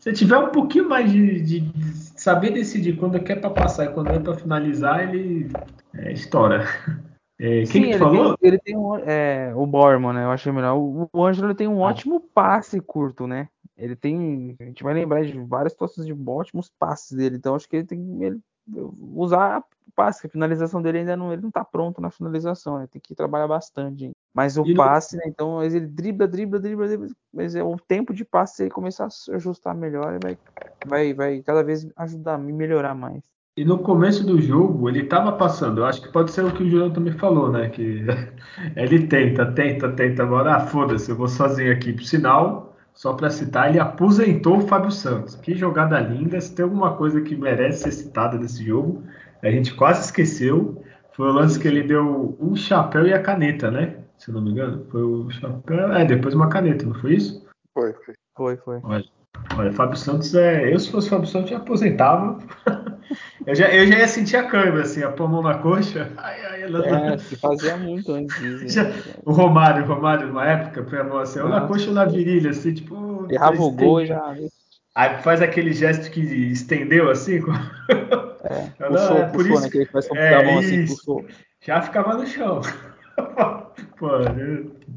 [0.00, 1.72] se tiver um pouquinho mais de, de,
[2.16, 5.48] saber decidir quando é que é para passar e quando é para finalizar, ele
[5.94, 6.64] é, estoura.
[7.42, 8.36] É, quem Sim, que ele falou?
[8.36, 10.24] Tem, ele tem um, é, o Borman, né?
[10.24, 10.76] Eu achei melhor.
[10.76, 11.88] O, o Ângelo tem um ah.
[11.88, 13.48] ótimo passe curto, né?
[13.78, 14.54] Ele tem.
[14.60, 17.36] A gente vai lembrar de várias situações de ótimos passes dele.
[17.36, 18.22] Então acho que ele tem.
[18.22, 18.38] Ele,
[19.14, 19.64] usar
[19.96, 22.86] passe, a finalização dele ainda não, ele não tá pronto na finalização, né?
[22.90, 24.10] Tem que trabalhar bastante.
[24.32, 25.24] Mas o e passe, né?
[25.26, 29.06] Então ele dribla, dribla, dribla, dribla, mas é o tempo de passe, se ele começar
[29.06, 30.38] a se ajustar melhor, vai,
[30.86, 33.22] vai, vai cada vez ajudar a me melhorar mais.
[33.56, 35.82] E no começo do jogo, ele estava passando.
[35.82, 37.68] Eu acho que pode ser o que o Julião também falou, né?
[37.68, 38.06] Que
[38.76, 40.22] ele tenta, tenta, tenta.
[40.22, 41.92] Agora, ah, foda-se, eu vou sozinho aqui.
[41.92, 45.34] Por sinal, só para citar, ele aposentou o Fábio Santos.
[45.34, 46.40] Que jogada linda.
[46.40, 49.02] Se tem alguma coisa que merece ser citada nesse jogo,
[49.42, 50.82] a gente quase esqueceu.
[51.12, 53.96] Foi o lance que ele deu um chapéu e a caneta, né?
[54.20, 54.86] Se não me engano.
[54.90, 55.92] Foi o chapéu.
[55.94, 57.44] É, depois uma caneta, não foi isso?
[57.72, 58.14] Foi, foi.
[58.36, 58.80] Foi, foi.
[58.84, 59.04] Olha,
[59.56, 60.72] olha Fábio Santos é.
[60.72, 62.38] Eu, se fosse Fábio Santos, já aposentava.
[63.46, 66.12] eu, já, eu já ia sentir a câmera, assim, a mão na coxa.
[66.18, 66.86] Ai, ai, ela...
[66.86, 68.68] É, se fazia muito antes disso.
[68.68, 68.94] Já, né?
[69.24, 72.04] o Romário, o Romário, numa época, foi a mão assim, ou na coxa ou na
[72.04, 73.26] virilha, assim, tipo.
[73.30, 74.36] Errava o gol e já.
[74.94, 77.40] Aí faz aquele gesto que estendeu assim.
[78.42, 79.70] É, puxou, é, puxou, isso, né?
[79.70, 81.26] Que ele faz com é, a mão assim, puxou.
[81.60, 82.62] Já ficava no chão.
[83.98, 84.08] Pô,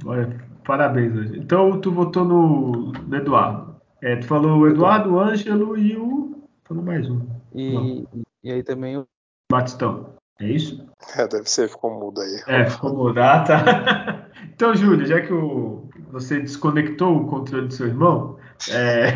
[0.05, 1.37] olha, parabéns hoje.
[1.37, 3.75] Então tu votou no, no Eduardo.
[4.01, 6.43] É, tu falou o Eduardo, o Ângelo e o.
[6.63, 7.25] Falou mais um.
[7.53, 8.05] E,
[8.43, 9.07] e aí também o.
[9.51, 10.15] Batistão.
[10.39, 10.85] É isso?
[11.15, 12.43] É, deve ser, ficou mudo aí.
[12.47, 13.19] É, ficou mudo.
[13.19, 14.29] Ah, tá.
[14.53, 18.37] Então, Júlio, já que o, você desconectou o controle do seu irmão,
[18.69, 19.13] é...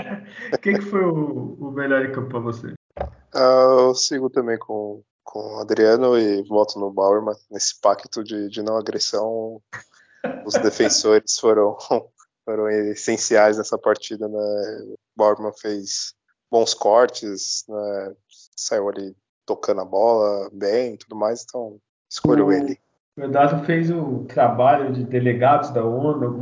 [0.58, 2.74] quem que foi o, o melhor em campo para você?
[3.34, 7.36] Uh, eu sigo também com, com o Adriano e voto no Bauerman.
[7.50, 9.62] Nesse pacto de, de não agressão,
[10.44, 11.76] os defensores foram,
[12.44, 14.28] foram essenciais nessa partida.
[14.28, 14.38] Né?
[14.88, 16.14] O Bauerman fez
[16.50, 18.12] bons cortes, né?
[18.56, 19.16] saiu ali
[19.46, 22.78] tocando a bola bem e tudo mais, então escolho o, ele.
[23.16, 26.40] O Eduardo fez o trabalho de delegados da ONU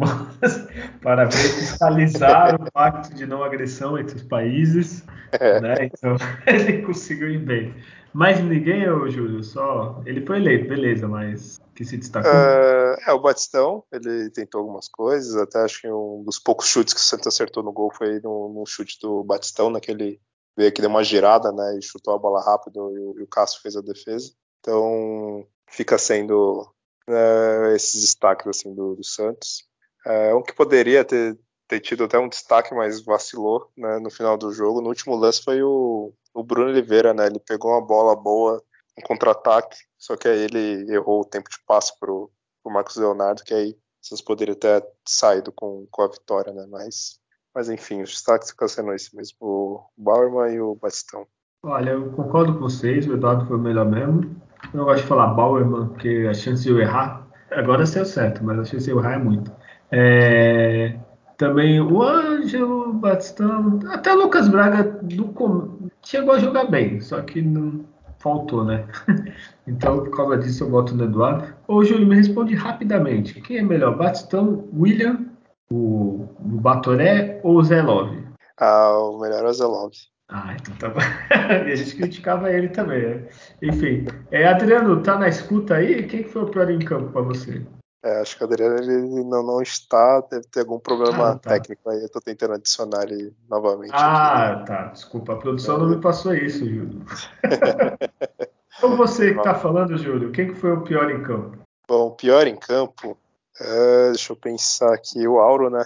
[1.03, 5.05] para ver fiscalizar o pacto de não agressão entre os países.
[5.33, 5.61] É.
[5.61, 5.75] Né?
[5.83, 7.75] Então ele conseguiu ir bem.
[8.19, 10.03] Mas ninguém, ô Júlio, só.
[10.05, 12.29] Ele foi eleito, beleza, mas que se destacou?
[12.29, 16.93] Uh, é, o Batistão, ele tentou algumas coisas, até acho que um dos poucos chutes
[16.93, 20.21] que o Santos acertou no gol foi no, chute do Batistão, naquele.
[20.57, 21.79] Veio que deu uma girada, né?
[21.79, 24.33] E chutou a bola rápido e o, e o Cássio fez a defesa.
[24.59, 26.69] Então, fica sendo
[27.07, 29.63] né, esses destaques assim do, do Santos.
[30.05, 34.37] É um que poderia ter, ter tido até um destaque, mas vacilou né, no final
[34.39, 34.81] do jogo.
[34.81, 37.27] No último lance foi o, o Bruno Oliveira, né?
[37.27, 38.63] Ele pegou uma bola boa,
[38.99, 42.31] um contra-ataque, só que aí ele errou o tempo de passe pro,
[42.63, 46.67] pro Marcos Leonardo, que aí vocês poderiam ter saído com, com a vitória, né?
[46.71, 47.21] Mas,
[47.55, 51.27] mas enfim, os destaques ficam sendo esse mesmo, o Bauerman e o Bastão.
[51.63, 54.41] Olha, eu concordo com vocês, o Eduardo foi o melhor mesmo.
[54.73, 58.59] Eu gosto de falar Bauerman, porque a chance de eu errar, agora saiu certo, mas
[58.59, 59.53] a chance de eu errar é muito.
[59.91, 60.99] É,
[61.39, 67.41] também o Ângelo Batistão, até o Lucas Braga do, chegou a jogar bem, só que
[67.41, 67.85] não
[68.19, 68.85] faltou, né?
[69.67, 71.55] então, por causa disso, eu voto no Eduardo.
[71.69, 75.27] Ô, Júlio, me responde rapidamente: quem é melhor, Batistão, William,
[75.71, 78.27] o, o Batoré ou o Zé Love?
[78.59, 79.97] Ah, o melhor é o Zé Love.
[80.29, 81.01] Ah, então tá bom.
[81.69, 83.29] e a gente criticava ele também, né?
[83.63, 84.07] Enfim.
[84.33, 86.03] É, Adriano, tá na escuta aí?
[86.03, 87.65] Quem foi o pior em campo para você?
[88.03, 91.51] É, acho que o Adriano ele não, não está, deve ter algum problema ah, tá.
[91.51, 92.03] técnico aí.
[92.03, 93.91] Eu tô tentando adicionar ele novamente.
[93.93, 94.67] Ah, aqui.
[94.67, 94.85] tá.
[94.87, 95.79] Desculpa, a produção é.
[95.79, 97.05] não me passou isso, Júlio.
[98.79, 101.59] então você que tá falando, Júlio, quem que foi o pior em campo?
[101.89, 103.19] Bom, o pior em campo,
[103.61, 105.85] Uh, deixa eu pensar aqui, o Auro, né?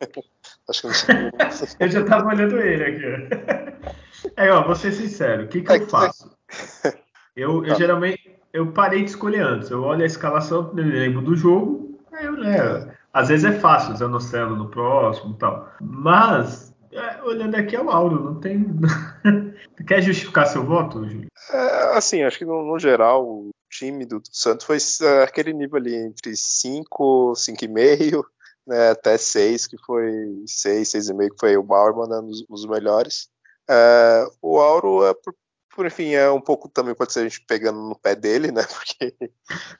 [0.68, 1.30] Acho que não
[1.80, 3.94] Eu já tava olhando ele aqui.
[4.36, 6.30] É, ó, vou ser sincero, o que, que eu faço?
[7.34, 7.74] Eu, eu tá.
[7.74, 9.70] geralmente eu parei de escolher antes.
[9.70, 12.90] Eu olho a escalação, lembro do jogo, aí eu levo.
[13.12, 15.68] Às vezes é fácil, Zanocelo no próximo tal.
[15.80, 18.64] Mas, é, olhando aqui é o Auro, não tem.
[19.86, 21.28] Quer justificar seu voto, Júlio?
[21.52, 25.52] É, assim, acho que no, no geral o time do, do Santos foi é, aquele
[25.52, 28.24] nível ali entre 5, 5,5
[28.66, 33.28] né, até 6, que foi 6, 6,5, que foi o Bauerman né, nos, nos melhores.
[33.68, 35.34] É, o Auro é por,
[35.74, 38.62] por, enfim, é um pouco também pode ser a gente pegando no pé dele, né?
[38.74, 39.14] Porque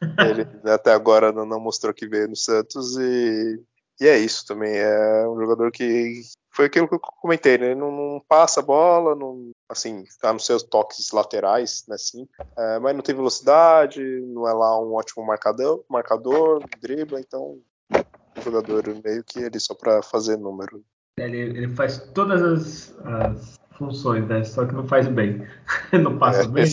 [0.00, 3.60] ele até agora não, não mostrou que veio no Santos e,
[4.00, 4.76] e, é isso também.
[4.76, 6.22] É um jogador que
[6.52, 7.74] foi aquilo que eu comentei, né?
[7.74, 11.96] Não, não passa a bola, não, assim, tá nos seus toques laterais, né?
[11.98, 12.26] Sim,
[12.56, 17.60] é, mas não tem velocidade, não é lá um ótimo marcador, marcador, dribla, então
[17.92, 20.84] um jogador meio que ele só para fazer número.
[21.18, 24.44] Ele, ele, faz todas as, as, funções, né?
[24.44, 25.42] Só que não faz bem.
[25.92, 26.64] não passa é, bem.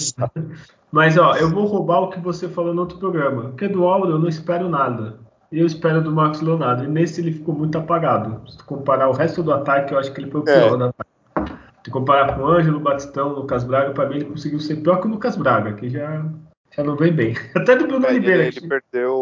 [0.91, 3.43] Mas ó, eu vou roubar o que você falou no outro programa.
[3.43, 5.19] Porque do Aldo eu não espero nada.
[5.49, 6.83] E eu espero do Marcos Leonardo.
[6.83, 8.41] E nesse ele ficou muito apagado.
[8.51, 10.77] Se comparar o resto do ataque, eu acho que ele foi o pior é.
[10.77, 11.11] do ataque.
[11.85, 15.07] Se comparar com o Ângelo, Batistão, Lucas Braga, para mim ele conseguiu ser pior que
[15.07, 16.25] o Lucas Braga, que já,
[16.75, 17.33] já não vem bem.
[17.55, 18.43] Até do Bruno é, Oliveira.
[18.45, 19.15] Ele, ele perdeu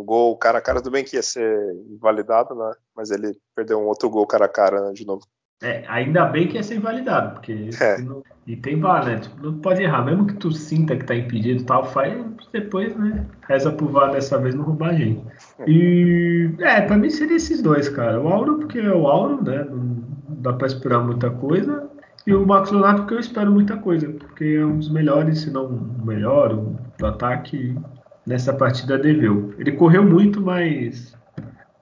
[0.00, 1.58] um gol cara a cara, tudo bem que ia ser
[1.90, 2.70] invalidado, né?
[2.94, 5.26] Mas ele perdeu um outro gol cara a cara né, de novo.
[5.62, 7.98] É, ainda bem que ia ser invalidado, porque é.
[8.00, 9.18] não, e tem VAR, né?
[9.18, 12.20] Tipo, não pode errar, mesmo que tu sinta que tá impedido e tal, faz
[12.52, 13.24] depois, né?
[13.48, 15.22] Reza pro VAR dessa vez não roubar a gente.
[15.66, 18.20] E é, pra mim seria esses dois, cara.
[18.20, 19.64] O Auro, porque é o Auro, né?
[19.64, 21.88] Não dá pra esperar muita coisa.
[22.26, 25.50] E o Max Leonardo, porque eu espero muita coisa, porque é um dos melhores, se
[25.50, 26.54] não o melhor,
[26.98, 27.76] do ataque
[28.24, 29.52] nessa partida deveu.
[29.58, 31.16] Ele correu muito, mas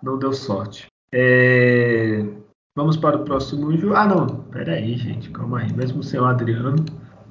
[0.02, 0.86] não deu sorte.
[1.12, 2.24] É...
[2.80, 3.94] Vamos para o próximo jogo.
[3.94, 4.26] Ah, não.
[4.26, 5.28] Pera aí, gente.
[5.32, 5.70] Calma aí.
[5.70, 6.82] Mesmo sem o Adriano.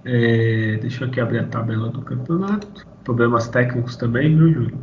[0.05, 0.77] É...
[0.79, 2.85] Deixa eu aqui abrir a tabela do campeonato.
[3.03, 4.79] Problemas técnicos também, viu, Júlio?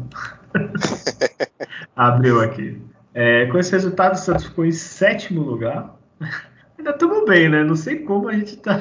[1.95, 2.83] Abriu aqui.
[3.15, 5.95] É, com esse resultado, o Santos ficou em sétimo lugar.
[6.77, 7.63] ainda estamos bem, né?
[7.63, 8.77] Não sei como a gente está.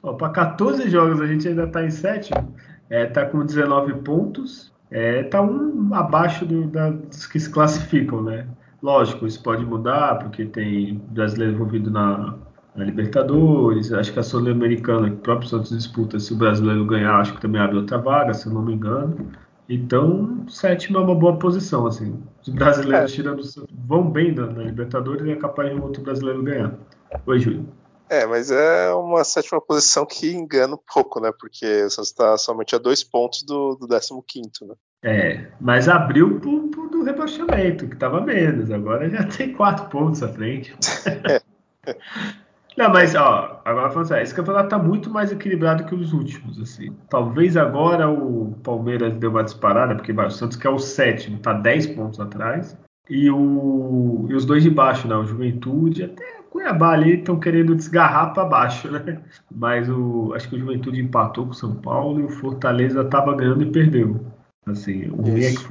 [0.00, 2.54] Para 14 jogos, a gente ainda está em sétimo.
[2.88, 4.72] Está é, com 19 pontos.
[4.90, 8.46] Está é, um abaixo do, da, dos que se classificam, né?
[8.82, 12.36] Lógico, isso pode mudar, porque tem brasileiro envolvido na,
[12.74, 17.20] na Libertadores, acho que a Sul-Americana, que o próprio Santos disputa, se o brasileiro ganhar,
[17.20, 19.30] acho que também abre outra vaga, se eu não me engano.
[19.68, 22.20] Então, sétimo é uma boa posição, assim.
[22.42, 23.14] Os brasileiros é.
[23.14, 23.42] tirando
[23.86, 26.74] vão bem na, na Libertadores e é capaz de um outro brasileiro ganhar.
[27.24, 27.66] Oi, Júlio.
[28.10, 31.32] É, mas é uma sétima posição que engana um pouco, né?
[31.38, 34.74] Porque o Santos está somente a dois pontos do, do 15, né?
[35.02, 38.70] É, mas abriu pro, pro do rebaixamento, que estava menos.
[38.70, 40.74] Agora já tem quatro pontos à frente.
[42.76, 46.58] Não, mas ó, agora falando sério, esse campeonato tá muito mais equilibrado que os últimos,
[46.58, 46.96] assim.
[47.10, 51.52] Talvez agora o Palmeiras deu uma disparada, porque o Santos que é o sétimo, tá
[51.52, 52.76] 10 pontos atrás.
[53.10, 55.14] E, o, e os dois de baixo, né?
[55.14, 59.20] O Juventude, até o Cuiabá ali estão querendo desgarrar para baixo, né?
[59.54, 63.36] Mas o, acho que o Juventude empatou com o São Paulo e o Fortaleza tava
[63.36, 64.18] ganhando e perdeu.
[64.66, 65.64] Assim, o ruim é que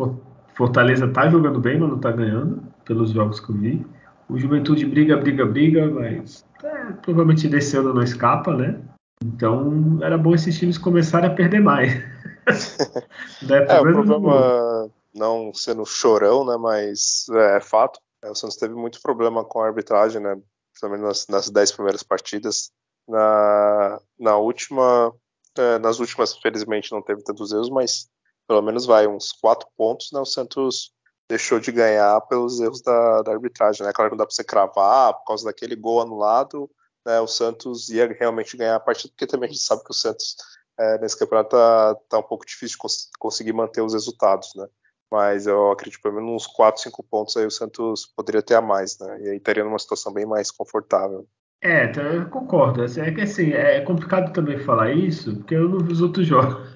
[0.56, 3.86] Fortaleza tá jogando bem, mas não tá ganhando, pelos jogos que eu vi.
[4.30, 8.80] O Juventude briga, briga, briga, mas é, provavelmente desse ano não escapa, né?
[9.24, 11.94] Então era bom esses times começarem a perder mais.
[13.44, 13.66] né?
[13.68, 16.58] É, o problema não sendo chorão, né?
[16.58, 18.00] Mas é, é fato.
[18.24, 20.40] É, o Santos teve muito problema com a arbitragem, né?
[20.72, 22.72] Principalmente nas, nas dez primeiras partidas.
[23.08, 25.14] Na, na última,
[25.58, 28.08] é, nas últimas, felizmente, não teve tantos erros, mas
[28.52, 30.20] pelo menos vai uns quatro pontos, né?
[30.20, 30.92] O Santos
[31.30, 33.94] deixou de ganhar pelos erros da, da arbitragem, né?
[33.94, 36.70] Claro que não dá para você cravar por causa daquele gol anulado,
[37.06, 37.22] né?
[37.22, 40.36] O Santos ia realmente ganhar a partida, porque também a gente sabe que o Santos
[40.78, 44.68] é, nesse campeonato tá, tá, um pouco difícil de cons conseguir manter os resultados, né?
[45.10, 48.62] Mas eu acredito pelo menos uns 4, 5 pontos aí o Santos poderia ter a
[48.62, 49.22] mais, né?
[49.22, 51.26] E aí estaria numa situação bem mais confortável.
[51.62, 52.84] É, então eu concordo.
[52.84, 56.26] Assim, é que assim, é complicado também falar isso, porque eu não vi os outros
[56.28, 56.76] jogos.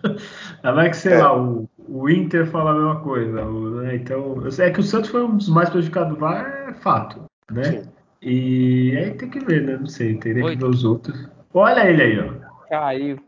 [0.62, 1.18] Vai que, sei é.
[1.18, 3.44] lá, o, o Inter fala a mesma coisa.
[3.44, 7.26] O, né, então, é que o Santos foi um dos mais prejudicados lá, é fato.
[7.52, 7.64] Né?
[7.64, 7.84] Sim.
[8.22, 9.78] E aí tem que ver, né?
[9.78, 10.56] Não sei, teria Oi.
[10.56, 11.30] que ver os outros.
[11.54, 12.46] Olha ele aí, ó.
[12.68, 13.20] Caiu,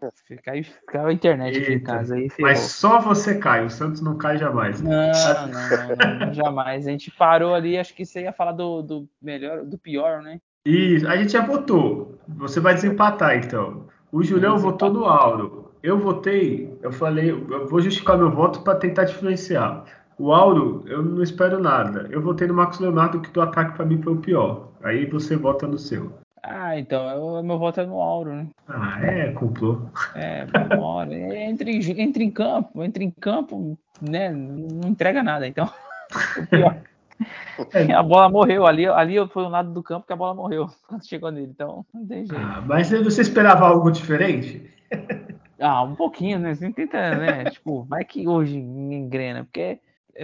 [0.44, 2.30] caiu, caiu a internet Eita, aqui em casa aí.
[2.30, 2.52] Ferrou.
[2.52, 4.82] Mas só você cai, o Santos não cai jamais.
[4.82, 6.88] Não, não, não, não, jamais.
[6.88, 10.42] A gente parou ali, acho que você ia falar do, do melhor, do pior, né?
[10.68, 12.20] Isso, a gente já votou.
[12.28, 13.86] Você vai desempatar, então.
[14.12, 15.72] O Julião votou no Auro.
[15.82, 19.86] Eu votei, eu falei, eu vou justificar meu voto para tentar diferenciar.
[20.20, 22.08] O Auro, eu não espero nada.
[22.12, 24.68] Eu votei no Marcos Leonardo, que do ataque para mim foi o pior.
[24.84, 26.12] Aí você vota no seu.
[26.44, 28.48] Ah, então, eu, meu voto é no Auro, né?
[28.68, 29.84] Ah, é, complô.
[30.16, 31.14] É, Auro.
[31.34, 34.32] Entre, entre em campo, entre em campo, né?
[34.32, 35.70] Não entrega nada, então.
[36.38, 36.78] O pior.
[37.74, 37.92] É.
[37.94, 41.08] A bola morreu ali, ali foi um lado do campo que a bola morreu quando
[41.08, 42.36] chegou nele, então não tem jeito.
[42.36, 44.72] Ah, mas você esperava algo diferente?
[45.60, 46.54] Ah, um pouquinho, né?
[46.54, 47.46] Você tenta, né?
[47.50, 49.80] tipo, vai que hoje engrena, porque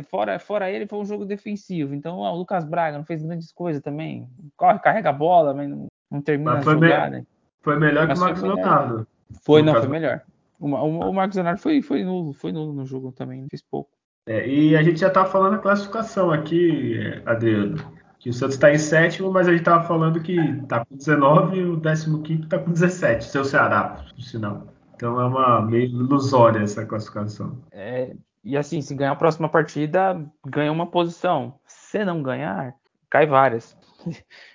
[0.09, 1.93] fora, fora ele foi um jogo defensivo.
[1.93, 4.27] Então, ó, o Lucas Braga não fez grandes coisas também.
[4.55, 7.17] Corre, carrega a bola, mas não, não termina mas foi a jogada.
[7.17, 7.27] Me...
[7.61, 9.07] Foi melhor mas que o Marcos Leonardo.
[9.43, 10.21] Foi, não, foi melhor.
[10.59, 13.89] O, o, o Marcos Leonardo foi, foi, nulo, foi nulo no jogo também, fez pouco.
[14.25, 17.77] É, e a gente já tá falando a classificação aqui, Adriano.
[18.19, 20.37] Que o Santos está em sétimo, mas a gente tava falando que
[20.69, 24.67] tá com 19 e o 15 tá com 17, seu Ceará, por sinal.
[24.95, 27.57] Então é uma meio ilusória essa classificação.
[27.69, 31.55] É, e assim, se ganhar a próxima partida, ganha uma posição.
[31.67, 32.73] Se não ganhar,
[33.09, 33.75] cai várias.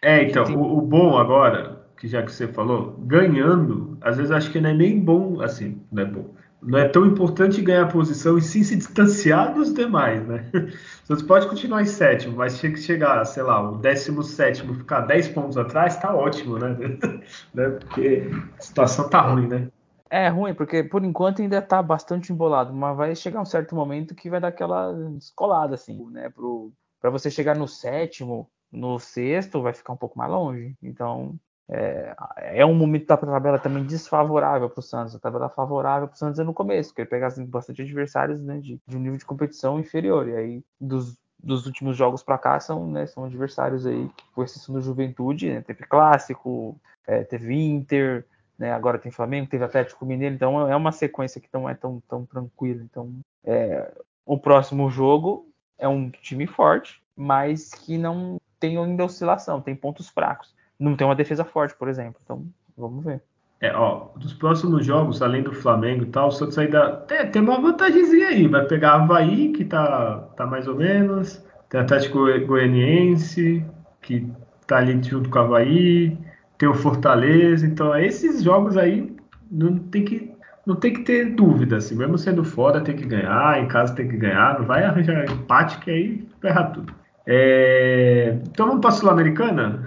[0.02, 4.50] É, então, o, o, bom agora, que já que você falou, ganhando, às vezes acho
[4.50, 6.34] que não é nem bom, assim, não é bom.
[6.60, 10.50] Não é tão importante ganhar posição e sim se distanciar dos demais, né?
[11.06, 15.28] Você pode continuar em sétimo, mas se chegar, sei lá, o décimo sétimo, ficar 10
[15.28, 16.76] pontos atrás, tá ótimo, né?
[17.54, 17.70] né?
[17.70, 19.68] Porque a situação tá ruim, né?
[20.10, 24.14] É ruim, porque por enquanto ainda tá bastante embolado, mas vai chegar um certo momento
[24.14, 26.30] que vai dar aquela descolada, assim, né?
[26.30, 30.74] Pro, pra você chegar no sétimo, no sexto, vai ficar um pouco mais longe.
[30.82, 31.38] Então,
[31.70, 35.14] é, é um momento da tabela também desfavorável para o Santos.
[35.14, 38.40] A tabela favorável para o Santos é no começo, porque ele pega assim, bastante adversários
[38.40, 40.28] né, de, de, um nível de competição inferior.
[40.28, 44.74] E aí, dos, dos últimos jogos para cá, são, né, são adversários aí, com exceção
[44.74, 48.24] do Juventude, né, teve Clássico, é, teve Inter,
[48.58, 48.72] né?
[48.72, 52.26] Agora tem Flamengo, teve Atlético Mineiro, então é uma sequência que não é tão, tão
[52.26, 52.82] tranquila.
[52.82, 53.90] Então, é,
[54.26, 60.08] o próximo jogo é um time forte, mas que não tem ainda oscilação, tem pontos
[60.08, 60.52] fracos.
[60.78, 62.20] Não tem uma defesa forte, por exemplo.
[62.24, 62.44] Então,
[62.76, 63.20] vamos ver.
[63.60, 67.42] É, ó, dos próximos jogos, além do Flamengo e tal, o Santos ainda tem, tem
[67.42, 68.46] uma vantagemzinha aí.
[68.46, 71.44] Vai pegar Havaí, que tá, tá mais ou menos.
[71.68, 73.64] Tem Atlético Goianiense,
[74.00, 74.30] que
[74.66, 76.16] tá ali junto com o Havaí
[76.58, 79.16] tem o Fortaleza, então esses jogos aí
[79.50, 80.36] não tem que
[80.66, 84.06] não tem que ter dúvida, assim, mesmo sendo fora tem que ganhar, em casa tem
[84.06, 86.92] que ganhar, não vai arranjar empate que aí ferra tudo.
[87.26, 88.36] É...
[88.50, 89.86] Então vamos para a Sul-Americana?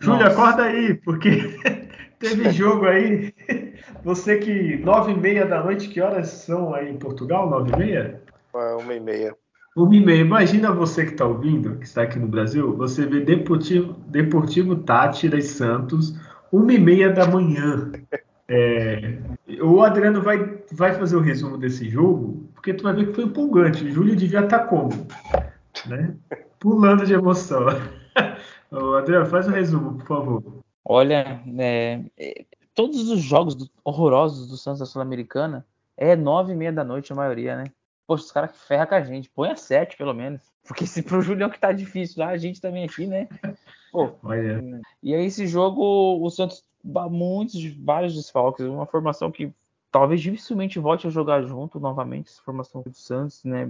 [0.00, 1.58] Júlio, acorda aí, porque
[2.18, 3.32] teve jogo aí.
[4.04, 7.48] Você que nove e meia da noite, que horas são aí em Portugal?
[7.48, 8.22] Nove e meia?
[8.54, 9.34] É, uma e meia.
[9.76, 10.20] Uma e meia.
[10.20, 15.38] Imagina você que está ouvindo, que está aqui no Brasil, você vê Deportivo, Deportivo Tátira
[15.38, 16.14] e Santos,
[16.52, 17.90] uma e meia da manhã.
[18.46, 19.18] É,
[19.62, 23.24] o Adriano vai, vai fazer o resumo desse jogo, porque tu vai ver que foi
[23.24, 23.84] empolgante.
[23.84, 24.90] O Júlio devia estar tá como?
[25.86, 26.14] Né?
[26.60, 27.66] Pulando de emoção.
[28.70, 30.42] Ô, Adriano, faz o resumo, por favor.
[30.84, 36.72] Olha, é, todos os jogos do, horrorosos do Santos da Sul-Americana é nove e meia
[36.72, 37.64] da noite a maioria, né?
[38.06, 39.30] Poxa, os caras que ferram com a gente.
[39.30, 40.42] Põe a 7, pelo menos.
[40.66, 43.28] Porque se pro Julião que tá difícil lá, a gente também aqui, né?
[43.90, 44.62] Pô, Olha.
[45.02, 46.64] E aí esse jogo, o Santos,
[47.10, 48.66] muitos, vários desfalques.
[48.66, 49.52] Uma formação que
[49.90, 52.28] talvez dificilmente volte a jogar junto novamente.
[52.28, 53.66] Essa formação do Santos, né?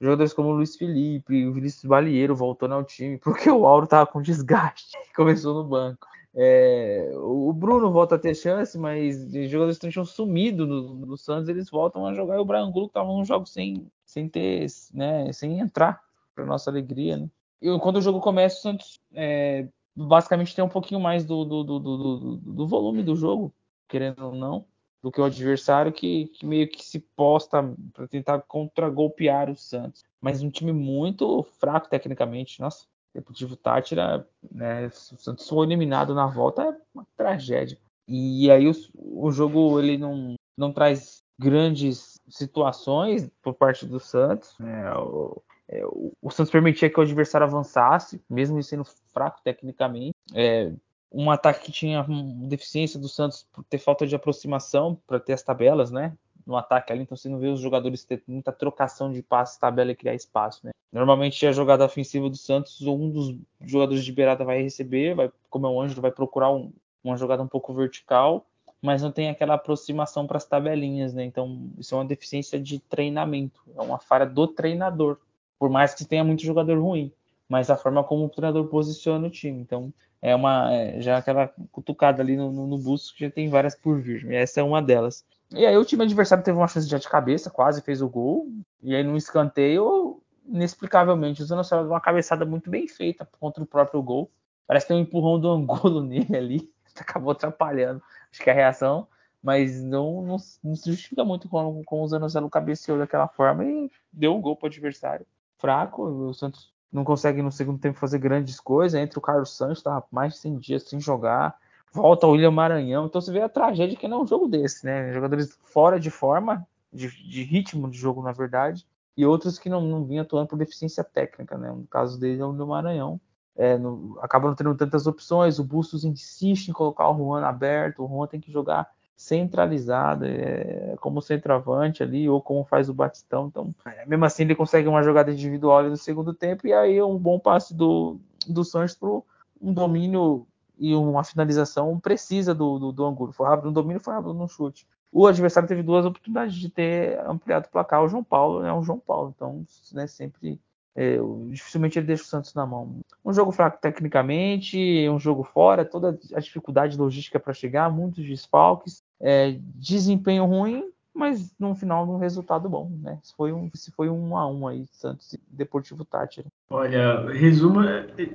[0.00, 4.06] Jogadores como o Luiz Felipe, o Vinícius Balieiro voltando ao time, porque o Auro tava
[4.06, 4.96] com desgaste.
[5.14, 6.06] Começou no banco.
[6.36, 11.16] É, o Bruno volta a ter chance, mas os jogadores que tinham sumido no, no,
[11.16, 12.36] Santos, eles voltam a jogar.
[12.36, 16.00] E o Brian Angulo estava num jogo sem, sem ter, né, sem entrar,
[16.34, 17.16] para nossa alegria.
[17.16, 17.28] Né?
[17.62, 21.62] E quando o jogo começa, o Santos é, basicamente tem um pouquinho mais do, do,
[21.62, 23.54] do, do, do volume do jogo,
[23.88, 24.66] querendo ou não,
[25.04, 27.62] do que o adversário que, que meio que se posta
[27.92, 30.02] para tentar contragolpear o Santos.
[30.18, 32.58] Mas um time muito fraco tecnicamente.
[32.58, 37.76] Nossa, Deportivo Tátira, né, o Santos foi eliminado na volta, é uma tragédia.
[38.08, 44.56] E aí o, o jogo ele não, não traz grandes situações por parte do Santos.
[44.58, 50.14] Né, o, é, o, o, Santos permitia que o adversário avançasse, mesmo sendo fraco tecnicamente.
[50.32, 50.72] É,
[51.12, 52.04] um ataque que tinha
[52.48, 56.16] deficiência do Santos por ter falta de aproximação para ter as tabelas, né?
[56.46, 59.92] no ataque ali, então você não vê os jogadores ter muita trocação de passe, tabela
[59.92, 60.72] e criar espaço, né?
[60.92, 65.66] Normalmente a jogada ofensiva do Santos, um dos jogadores de beirada vai receber, vai, como
[65.66, 68.46] é o Ângelo, vai procurar um, uma jogada um pouco vertical,
[68.80, 71.24] mas não tem aquela aproximação para as tabelinhas, né?
[71.24, 75.18] Então isso é uma deficiência de treinamento, é uma falha do treinador,
[75.58, 77.10] por mais que tenha muito jogador ruim,
[77.48, 79.60] mas a forma como o treinador posiciona o time.
[79.60, 83.48] Então é uma é, já aquela cutucada ali no, no, no busto que já tem
[83.48, 85.24] várias por vir, e essa é uma delas.
[85.50, 88.48] E aí o time adversário teve uma chance de cabeça, quase fez o gol.
[88.82, 94.30] E aí no escanteio, inexplicavelmente, deu uma cabeçada muito bem feita contra o próprio gol.
[94.66, 99.06] Parece que tem um empurrão do Angulo nele ali, acabou atrapalhando, acho que a reação,
[99.42, 103.90] mas não, não, não se justifica muito com, com o Zanocelo cabeceou daquela forma e
[104.12, 105.26] deu um gol para o adversário.
[105.58, 109.82] Fraco, o Santos não consegue no segundo tempo fazer grandes coisas, entre o Carlos Santos,
[109.82, 111.58] tá mais de 100 dias sem jogar,
[111.92, 114.86] volta o William Maranhão, então você vê a tragédia que não é um jogo desse,
[114.86, 115.12] né?
[115.12, 118.86] Jogadores fora de forma, de, de ritmo de jogo, na verdade,
[119.16, 121.68] e outros que não, não vinham atuando por deficiência técnica, né?
[121.72, 123.20] No caso dele é o do Maranhão.
[123.56, 128.04] É, no, acaba não tendo tantas opções, o Bustos insiste em colocar o Juan aberto,
[128.04, 133.46] o Juan tem que jogar centralizado, é, como centroavante ali, ou como faz o Batistão.
[133.46, 133.74] Então,
[134.06, 137.74] mesmo assim, ele consegue uma jogada individual no segundo tempo, e aí um bom passe
[137.74, 140.46] do, do Sanches para um domínio
[140.78, 143.32] e uma finalização precisa do, do, do Angulo.
[143.32, 147.20] Foi rápido no domínio, foi rápido no chute o adversário teve duas oportunidades de ter
[147.20, 148.02] ampliado o placar.
[148.02, 150.60] O João Paulo é um João Paulo, então né, sempre
[150.92, 151.18] é,
[151.50, 152.96] dificilmente ele deixa o Santos na mão.
[153.24, 159.03] Um jogo fraco tecnicamente, um jogo fora, toda a dificuldade logística para chegar, muitos desfalques,
[159.20, 160.84] é, desempenho ruim,
[161.14, 163.18] mas no final um resultado bom, né?
[163.22, 166.46] Se foi um, se foi um a um aí, Santos e Deportivo Tátira.
[166.68, 167.80] Olha, resumo,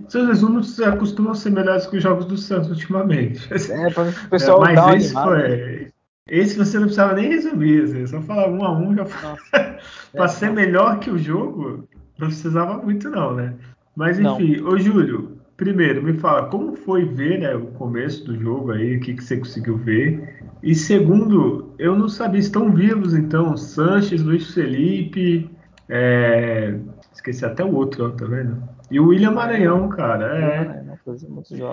[0.07, 3.47] seus resumos costumam ser melhores que os jogos do Santos ultimamente.
[3.53, 5.91] É, para o pessoal é, mas esse foi, né?
[6.29, 9.05] Esse você não precisava nem resumir, assim, só falar um a um já
[10.13, 11.87] para ser melhor que o jogo,
[12.19, 13.55] não precisava muito não, né?
[13.95, 14.69] Mas enfim, não.
[14.69, 18.99] ô Júlio, primeiro me fala como foi ver né, o começo do jogo aí, o
[19.01, 20.47] que, que você conseguiu ver.
[20.63, 25.51] E segundo, eu não sabia, estão vivos então, Sanches, Luiz Felipe,
[25.89, 26.75] é...
[27.13, 28.63] esqueci até o outro, ó, tá vendo?
[28.89, 30.37] E o William Maranhão, cara.
[30.37, 30.89] É.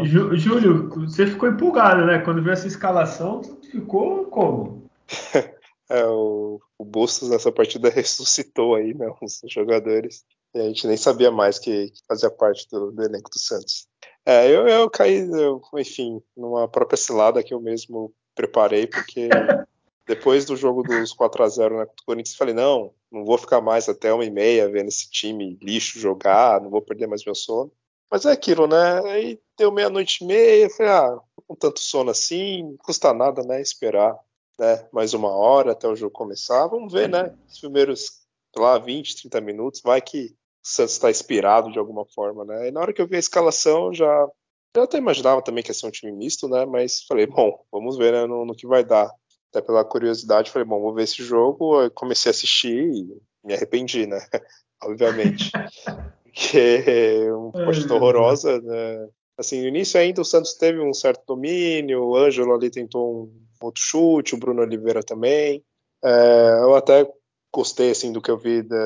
[0.05, 2.19] Júlio, você ficou empolgado, né?
[2.19, 4.91] Quando viu essa escalação, ficou como?
[5.89, 9.13] é, o, o Bustos nessa partida ressuscitou aí, né?
[9.21, 10.25] Os jogadores.
[10.55, 13.87] E a gente nem sabia mais que, que fazia parte do, do, elenco do Santos.
[14.25, 19.29] É, eu, eu caí, eu, enfim, numa própria cilada que eu mesmo preparei, porque
[20.07, 23.89] depois do jogo dos 4 a 0 né, Corinthians, falei, não, não vou ficar mais
[23.89, 27.71] até uma e meia vendo esse time lixo jogar, não vou perder mais meu sono.
[28.11, 29.01] Mas é aquilo, né?
[29.11, 33.61] Aí deu meia-noite e meia, falei, ah, com tanto sono assim, não custa nada, né?
[33.61, 34.17] Esperar
[34.59, 36.67] né, mais uma hora até o jogo começar.
[36.67, 37.35] Vamos ver, né?
[37.49, 38.23] Os primeiros,
[38.57, 42.69] lá, 20, 30 minutos, vai que o Santos está inspirado de alguma forma, né?
[42.69, 44.29] E na hora que eu vi a escalação, já.
[44.75, 46.67] Eu até imaginava também que ia ser um time misto, né?
[46.67, 49.11] Mas falei, bom, vamos ver né, no, no que vai dar
[49.51, 51.83] até pela curiosidade, falei, bom, vou ver esse jogo.
[51.83, 53.07] Eu comecei a assistir e
[53.45, 54.19] me arrependi, né?
[54.83, 55.51] Obviamente.
[56.25, 59.09] Porque é uma partida horrorosa, né?
[59.39, 63.46] Assim, no início ainda o Santos teve um certo domínio, o Ângelo ali tentou um
[63.61, 65.65] outro chute, o Bruno Oliveira também.
[66.05, 67.09] É, eu até
[67.53, 68.77] gostei assim do que eu vi, da,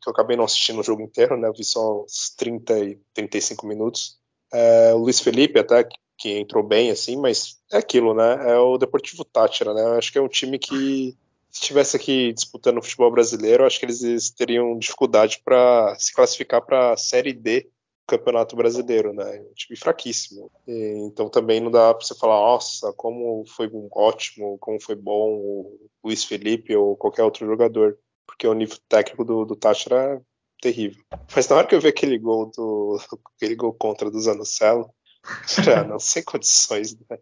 [0.00, 1.48] que eu acabei não assistindo o jogo inteiro, né?
[1.48, 4.18] Eu vi só uns 30 e 35 minutos.
[4.52, 8.52] É, o Luiz Felipe até que entrou bem, assim, mas é aquilo, né?
[8.52, 9.82] É o Deportivo Tátira, né?
[9.82, 11.16] Eu acho que é um time que,
[11.50, 16.64] se estivesse aqui disputando o futebol brasileiro, acho que eles teriam dificuldade para se classificar
[16.64, 17.68] para a Série D
[18.06, 19.36] Campeonato Brasileiro, né?
[19.36, 20.50] É um time fraquíssimo.
[20.66, 25.34] E, então também não dá para você falar, nossa, como foi ótimo, como foi bom
[25.34, 30.20] o Luiz Felipe ou qualquer outro jogador, porque o nível técnico do, do Tátira é
[30.60, 31.02] terrível.
[31.34, 32.98] Mas na hora que eu vi aquele gol do
[33.36, 34.90] aquele gol contra do Zanocelo,
[35.62, 37.18] já não sem condições, né?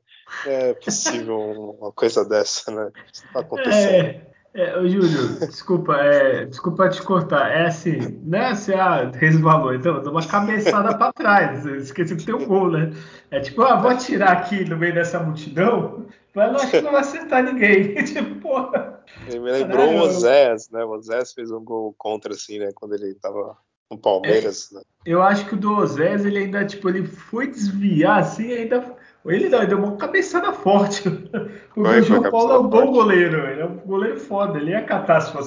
[0.47, 1.39] É possível
[1.81, 2.91] uma coisa dessa, né?
[3.13, 4.07] Isso tá acontecendo.
[4.07, 7.51] É, é, Júlio, desculpa, é, desculpa te cortar.
[7.51, 11.65] É assim, não é assim, ah, resvalou, então, dá uma cabeçada para trás.
[11.65, 12.93] Esqueci que tem um gol, né?
[13.31, 16.93] É tipo, ah, vou atirar aqui no meio dessa multidão, mas eu acho que não
[16.93, 17.95] vai acertar ninguém.
[18.05, 19.03] tipo, porra.
[19.27, 20.85] Ele me lembrou o Osés, né?
[20.85, 22.71] O Osés fez um gol contra, assim, né?
[22.75, 23.57] Quando ele tava
[23.91, 24.71] no Palmeiras.
[24.71, 24.83] É, né?
[25.07, 28.97] Eu acho que o do Osés, ele ainda, tipo, ele foi desviar assim, ainda.
[29.25, 31.05] Ele deu uma cabeçada forte.
[31.75, 34.75] O João Paulo é um bom goleiro, ele é um goleiro foda, ele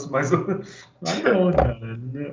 [0.09, 0.43] mais um.
[0.99, 1.77] Mas não, cara.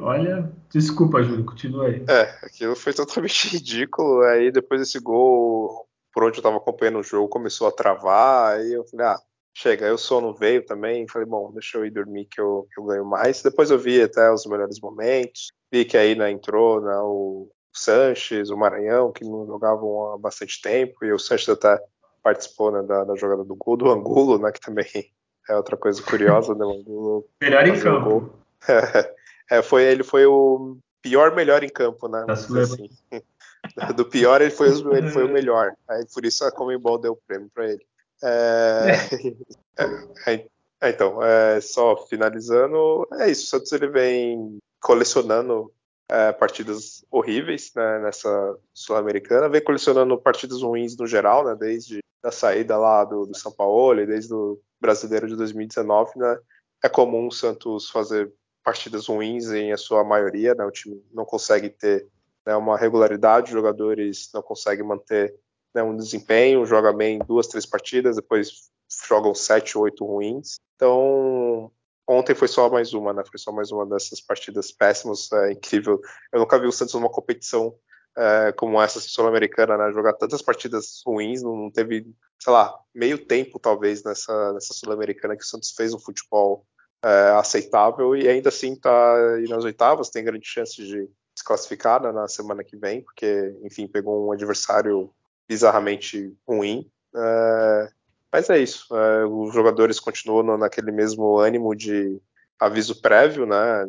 [0.00, 2.02] Olha, desculpa, Júlio, continua aí.
[2.08, 4.22] É, aquilo foi totalmente ridículo.
[4.22, 8.54] Aí depois desse gol, por onde eu tava acompanhando o jogo, começou a travar.
[8.54, 9.18] Aí eu falei, ah,
[9.54, 11.06] chega, o sono veio também.
[11.06, 13.42] Falei, bom, deixa eu ir dormir que eu, que eu ganho mais.
[13.42, 15.52] Depois eu vi até os melhores momentos.
[15.70, 17.50] Vi que aí né, entrou né, o
[17.82, 21.82] Sanches, o Maranhão, que não jogavam há bastante tempo, e o Sanches até
[22.22, 24.86] participou né, da, da, jogada do gol do Angulo, né, que também
[25.48, 28.30] é outra coisa curiosa, né, o Angulo melhor em campo.
[29.50, 32.24] É, foi, ele foi o pior melhor em campo, né?
[32.26, 32.88] Assim.
[33.94, 35.74] Do pior ele foi, ele foi o melhor.
[35.88, 37.84] Aí por isso a Comembol deu o prêmio para ele.
[38.22, 38.86] É...
[40.26, 40.46] É,
[40.80, 43.44] é, então, é, só finalizando, é isso.
[43.44, 45.70] O Santos ele vem colecionando
[46.12, 52.30] é, partidas horríveis né, nessa Sul-Americana, vem colecionando partidas ruins no geral, né, desde a
[52.30, 56.38] saída lá do, do São Paulo e desde o Brasileiro de 2019, né,
[56.84, 58.30] é comum o Santos fazer
[58.62, 62.06] partidas ruins em a sua maioria, né, o time não consegue ter
[62.44, 65.34] né, uma regularidade, os jogadores não conseguem manter
[65.74, 68.70] né, um desempenho, joga bem duas, três partidas, depois
[69.08, 70.56] jogam sete, oito ruins.
[70.76, 71.72] Então,
[72.12, 73.22] ontem foi só mais uma, né?
[73.28, 76.00] Foi só mais uma dessas partidas péssimas, é incrível.
[76.32, 77.74] Eu nunca vi o Santos numa competição
[78.16, 79.92] é, como essa assim, sul-americana, né?
[79.92, 82.06] Jogar tantas partidas ruins, não teve,
[82.38, 86.66] sei lá, meio tempo talvez nessa, nessa sul-americana que o Santos fez um futebol
[87.04, 92.02] é, aceitável e ainda assim tá aí nas oitavas, tem grande chance de se classificar
[92.02, 95.10] né, na semana que vem, porque, enfim, pegou um adversário
[95.48, 96.90] bizarramente ruim.
[97.14, 97.88] É,
[98.32, 98.86] mas é isso.
[98.96, 102.18] É, os jogadores continuam naquele mesmo ânimo de
[102.58, 103.86] aviso prévio, né?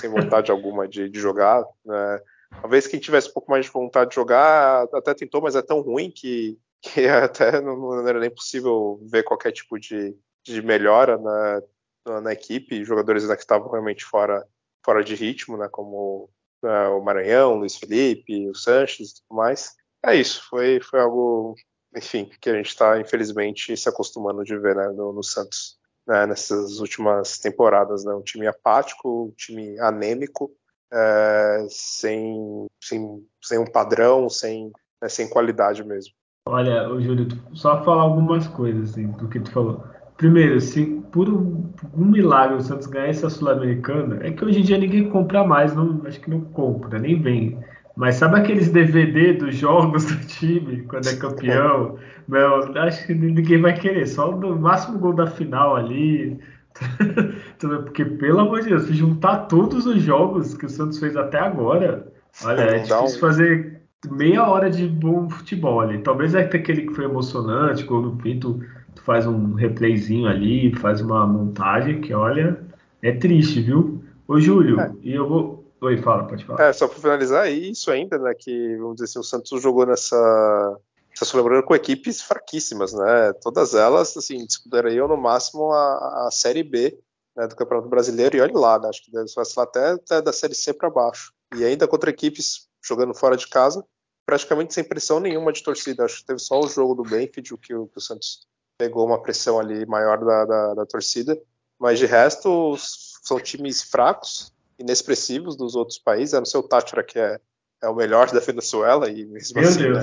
[0.00, 1.62] Sem vontade alguma de, de jogar.
[1.84, 2.20] Né?
[2.60, 5.80] Talvez quem tivesse um pouco mais de vontade de jogar até tentou, mas é tão
[5.80, 11.18] ruim que, que até não, não era nem possível ver qualquer tipo de, de melhora
[11.18, 11.62] na,
[12.06, 12.84] na, na equipe.
[12.84, 14.46] Jogadores que estavam realmente fora,
[14.84, 15.68] fora de ritmo, né?
[15.70, 16.30] Como
[16.62, 19.74] né, o Maranhão, o Luiz Felipe, o Sanches e tudo mais.
[20.04, 21.54] É isso, foi, foi algo
[21.96, 25.76] enfim, que a gente está, infelizmente, se acostumando de ver né, no, no, Santos
[26.06, 28.04] né, nessas últimas temporadas.
[28.04, 30.50] Né, um time apático, um time anêmico,
[30.92, 34.70] é, sem, sem, sem um padrão, sem,
[35.00, 36.12] né, sem qualidade mesmo.
[36.48, 39.84] Olha, Júlio, só falar algumas coisas assim, do que tu falou.
[40.16, 44.62] Primeiro, se por um, um milagre o Santos ganhar essa Sul-Americana, é que hoje em
[44.62, 47.58] dia ninguém compra mais, não, acho que não compra, nem vem.
[47.96, 51.98] Mas sabe aqueles DVD dos jogos do time, quando é campeão?
[52.26, 54.06] Meu, acho que ninguém vai querer.
[54.06, 56.38] Só no máximo gol da final ali.
[57.58, 61.38] Porque, pelo amor de Deus, se juntar todos os jogos que o Santos fez até
[61.38, 62.10] agora,
[62.44, 65.98] olha, é difícil fazer meia hora de bom futebol ali.
[65.98, 68.60] Talvez é aquele que foi emocionante, quando no fim tu,
[68.94, 72.58] tu faz um replayzinho ali, faz uma montagem que, olha,
[73.02, 74.02] é triste, viu?
[74.26, 74.90] Ô, Júlio, é.
[75.02, 75.51] e eu vou,
[75.82, 76.68] Oi, fala, pode falar.
[76.68, 80.78] É, só para finalizar, isso ainda, né, que, vamos dizer assim, o Santos jogou nessa,
[81.12, 86.62] essa lembrando com equipes fraquíssimas, né, todas elas, assim, disputariam no máximo a, a Série
[86.62, 86.96] B
[87.36, 90.32] né, do Campeonato Brasileiro, e olha lá, né, acho que deve ser até, até da
[90.32, 93.84] Série C para baixo, e ainda contra equipes jogando fora de casa,
[94.24, 97.74] praticamente sem pressão nenhuma de torcida, acho que teve só o jogo do Benfield, que
[97.74, 98.46] o, que o Santos
[98.78, 101.36] pegou uma pressão ali maior da, da, da torcida,
[101.76, 107.02] mas de resto são times fracos, inexpressivos dos outros países, a não ser o Táchira,
[107.02, 107.40] que é,
[107.82, 109.88] é o melhor da Venezuela, e mesmo Meu assim.
[109.88, 110.00] Né,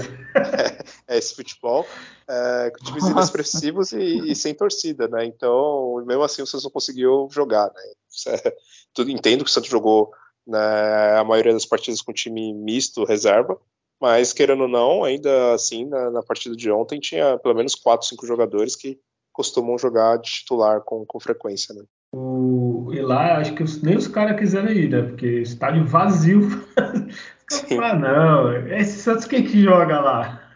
[1.08, 1.86] é, é, esse futebol,
[2.28, 3.14] é, com times Nossa.
[3.14, 5.26] inexpressivos e, e, sem torcida, né?
[5.26, 7.82] Então, mesmo assim, o Santos não conseguiu jogar, né?
[8.28, 8.56] É,
[8.94, 10.12] tudo, entendo que o Santos jogou
[10.46, 13.60] né, a maioria das partidas com time misto, reserva,
[14.02, 18.08] mas querendo ou não, ainda assim, na, na partida de ontem tinha pelo menos quatro,
[18.08, 19.00] cinco jogadores que
[19.32, 21.84] costumam jogar de titular com, com frequência, né?
[22.12, 25.02] O, e lá, acho que os, nem os caras quiseram ir, né?
[25.04, 26.42] Porque estádio vazio.
[27.82, 30.54] ah, não, esse Santos quem que joga lá?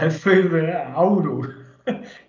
[0.00, 1.42] Aí foi né, Auro.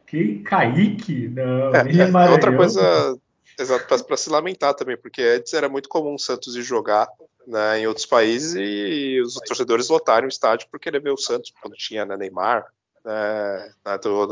[0.05, 0.43] Quem?
[0.43, 1.29] Kaique?
[1.29, 3.17] Não, é, outra coisa,
[3.57, 7.07] exato, para se lamentar também, porque antes era muito comum o Santos ir jogar
[7.47, 11.53] né, em outros países e os torcedores lotarem o estádio por querer ver o Santos,
[11.61, 12.65] quando tinha né, Neymar,
[13.05, 13.73] né,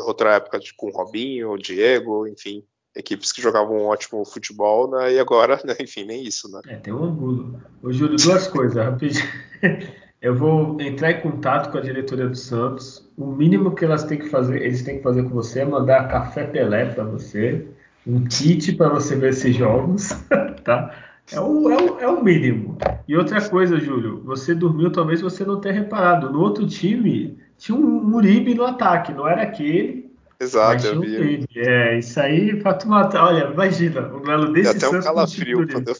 [0.06, 2.64] outra época com Robinho, Diego, enfim
[2.98, 5.14] equipes que jogavam um ótimo futebol, né?
[5.14, 6.62] E agora, né, enfim, nem isso, né?
[6.68, 7.56] É, tem um orgulho.
[7.82, 9.26] Ô, Júlio, duas coisas, rapidinho.
[10.20, 13.08] Eu vou entrar em contato com a diretoria do Santos.
[13.16, 16.08] O mínimo que elas têm que fazer, eles têm que fazer com você é mandar
[16.08, 17.68] café Pelé para você,
[18.06, 20.10] um kit para você ver esses jogos,
[20.66, 20.91] tá?
[21.32, 22.78] É o, é, o, é o mínimo.
[23.08, 26.32] E outra coisa, Júlio, você dormiu, talvez você não tenha reparado.
[26.32, 30.07] No outro time tinha um Muribe no ataque, não era aquele,
[30.40, 31.46] Exato, eu vi.
[31.56, 33.26] É, isso aí pra tu matar.
[33.26, 35.96] Olha, imagina, um duelo desse Até um calafrio quando eu...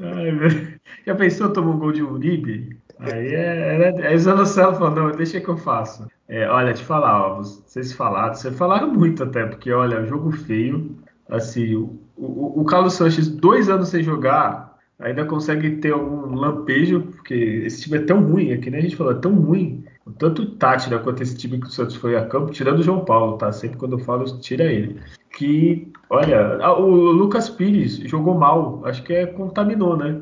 [0.00, 2.78] Ai, Já pensou tomar um gol de Uribe?
[3.00, 6.06] Aí é, é, é Zanocelo falou, não, deixa que eu faço.
[6.28, 10.96] É, olha, te falar, ó, vocês falaram, vocês falaram muito até, porque olha, jogo feio.
[11.28, 17.00] Assim, o, o, o Carlos Sanches, dois anos sem jogar, ainda consegue ter algum lampejo,
[17.00, 20.42] porque esse time é tão ruim, aqui né, a gente falou, é tão ruim tanto
[20.42, 23.38] o Tátira quanto esse time que o Santos foi a campo, tirando o João Paulo,
[23.38, 23.50] tá?
[23.52, 25.00] Sempre quando eu falo, tira ele.
[25.36, 30.20] Que, olha, o Lucas Pires jogou mal, acho que é contaminou, né?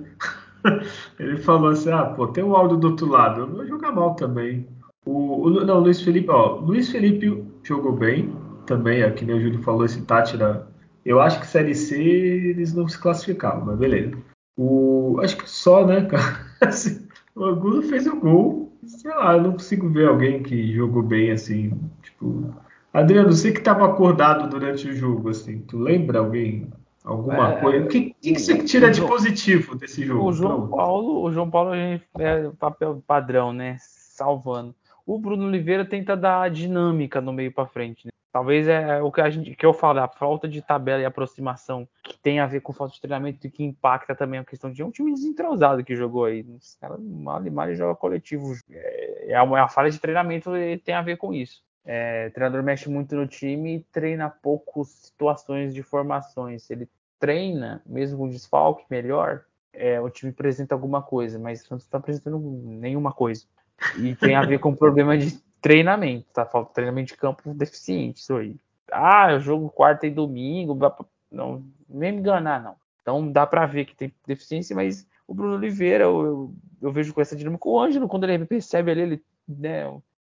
[1.19, 4.15] ele falou assim: ah, pô, tem um áudio do outro lado, eu vou jogar mal
[4.15, 4.67] também.
[5.05, 8.33] O, o, não, Luiz Felipe, ó, Luiz Felipe jogou bem
[8.67, 10.69] também, aqui nem o Júlio falou, esse Tátira.
[11.05, 14.17] Eu acho que Série C eles não se classificavam, mas beleza.
[14.57, 16.47] O, acho que só, né, cara?
[16.61, 18.62] Assim, o Angulo fez o gol.
[18.85, 21.73] Sei lá, eu não consigo ver alguém que jogou bem assim.
[22.03, 22.55] Tipo,
[22.93, 26.69] Adriano, você que estava acordado durante o jogo, assim, tu lembra alguém?
[27.05, 27.85] Alguma é, coisa?
[27.85, 30.29] O que, que, que, você tira de positivo desse jogo?
[30.29, 30.69] O João.
[30.69, 32.01] Paulo, o João Paulo é
[32.59, 33.77] papel padrão, né?
[33.81, 34.75] Salvando.
[35.05, 38.07] O Bruno Oliveira tenta dar dinâmica no meio para frente.
[38.07, 38.13] Né?
[38.33, 41.87] Talvez é o que, a gente, que eu falo, a falta de tabela e aproximação
[42.03, 44.83] que tem a ver com falta de treinamento e que impacta também a questão de
[44.83, 46.41] um time desentrosado que jogou aí.
[46.41, 48.55] Os caras mal e mal joga coletivo.
[48.71, 51.63] É, é uma, é a falha de treinamento e tem a ver com isso.
[51.85, 56.71] É, o treinador mexe muito no time e treina pouco situações de formações.
[56.71, 61.99] Ele treina, mesmo com desfalque melhor, é, o time apresenta alguma coisa, mas não está
[61.99, 63.45] apresentando nenhuma coisa.
[63.99, 66.45] E tem a ver com problema de treinamento, tá?
[66.45, 68.57] Falta treinamento de campo deficiente, isso aí.
[68.91, 70.77] Ah, eu jogo quarta e domingo,
[71.31, 72.75] não, nem me enganar, não.
[73.01, 77.15] Então dá para ver que tem deficiência, mas o Bruno Oliveira, eu, eu, eu vejo
[77.15, 77.69] com essa dinâmica.
[77.69, 79.81] O Ângelo, quando ele percebe ali, ele né,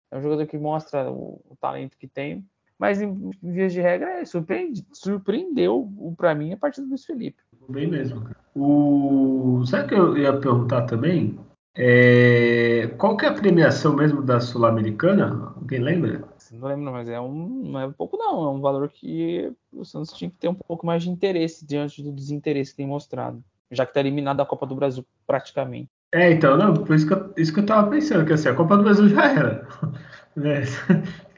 [0.09, 2.45] é um jogador que mostra o, o talento que tem,
[2.77, 7.05] mas em, em vias de regra é, surpreende, surpreendeu para mim a partida do Luiz
[7.05, 7.41] Felipe.
[7.69, 8.27] Bem mesmo.
[8.55, 9.63] O...
[9.65, 11.37] Sabe que eu ia perguntar também?
[11.75, 12.87] É...
[12.97, 15.53] Qual que é a premiação mesmo da Sul-Americana?
[15.55, 16.23] Alguém lembra?
[16.51, 20.11] Não lembro, mas é um, não é pouco não, é um valor que o Santos
[20.11, 23.41] tinha que ter um pouco mais de interesse diante do desinteresse que tem mostrado,
[23.71, 25.89] já que está eliminado da Copa do Brasil praticamente.
[26.13, 28.53] É, então, não, por isso que eu, isso que eu tava pensando, que assim, a
[28.53, 29.67] Copa do Brasil já era.
[30.33, 30.61] Né?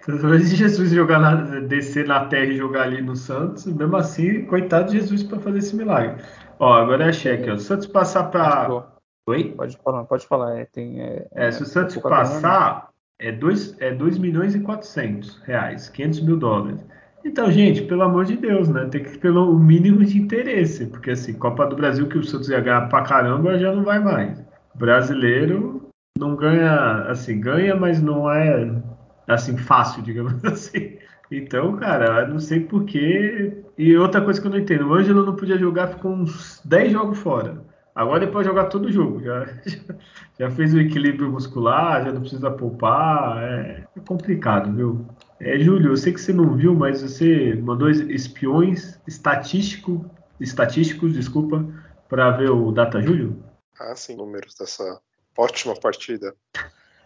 [0.05, 4.91] Talvez Jesus jogar na, descer na terra e jogar ali no Santos, mesmo assim, coitado
[4.91, 6.23] de Jesus para fazer esse milagre.
[6.59, 7.57] Ó, agora é a cheque, ó.
[7.57, 8.85] Se o Santos passar para.
[9.27, 9.53] Oi?
[9.55, 10.59] Pode falar, pode falar.
[10.59, 15.41] É, tem, é, é, se o Santos passar, é 2 é dois milhões e 400
[15.43, 16.85] reais, 500 mil dólares.
[17.25, 18.85] Então, gente, pelo amor de Deus, né?
[18.91, 22.49] Tem que ter pelo mínimo de interesse, porque assim, Copa do Brasil que o Santos
[22.49, 24.43] ia ganhar pra caramba já não vai mais
[24.75, 25.83] brasileiro
[26.17, 28.81] não ganha, assim, ganha, mas não é
[29.27, 30.97] assim fácil, digamos assim.
[31.31, 33.63] Então, cara, não sei porquê.
[33.77, 36.91] E outra coisa que eu não entendo, o Ângelo não podia jogar, ficou uns 10
[36.91, 37.65] jogos fora.
[37.95, 39.21] Agora ele pode jogar todo jogo.
[39.21, 39.45] Já,
[40.39, 43.43] já fez o equilíbrio muscular, já não precisa poupar.
[43.43, 45.07] É, é complicado, viu?
[45.39, 51.65] É, Júlio, eu sei que você não viu, mas você mandou espiões estatístico, estatísticos, desculpa,
[52.09, 53.43] para ver o Data Júlio?
[53.79, 54.99] Ah, sim, números dessa
[55.37, 56.35] ótima partida.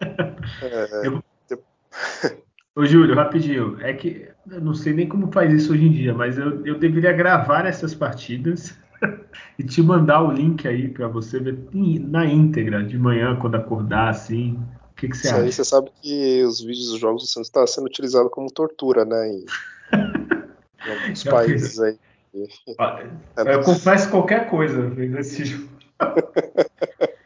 [0.00, 1.22] é, eu...
[2.76, 3.76] Ô, Júlio, rapidinho.
[3.80, 6.78] É que eu não sei nem como faz isso hoje em dia, mas eu, eu
[6.78, 8.78] deveria gravar essas partidas
[9.58, 14.08] e te mandar o link aí para você ver na íntegra, de manhã, quando acordar,
[14.08, 14.54] assim.
[14.92, 15.44] O que, que você isso acha?
[15.44, 18.50] Aí você sabe que os vídeos dos jogos do Santos estão tá sendo utilizados como
[18.50, 19.28] tortura, né?
[19.28, 19.44] Em,
[20.86, 21.98] em alguns países aí.
[22.32, 25.68] Eu confesso qualquer coisa nesse jogo.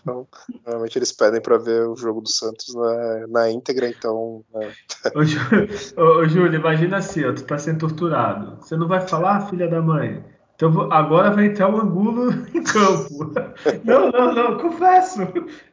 [0.00, 0.26] então,
[0.64, 4.44] normalmente eles pedem para ver o jogo do Santos na, na íntegra, então.
[4.52, 4.72] Né?
[5.96, 8.56] Ô, ô, Júlio, imagina assim, ó, tu tá sendo torturado.
[8.56, 10.24] Você não vai falar, filha da mãe?
[10.60, 13.32] Então agora vai entrar o Angulo em campo.
[13.82, 15.22] não, não, não, confesso.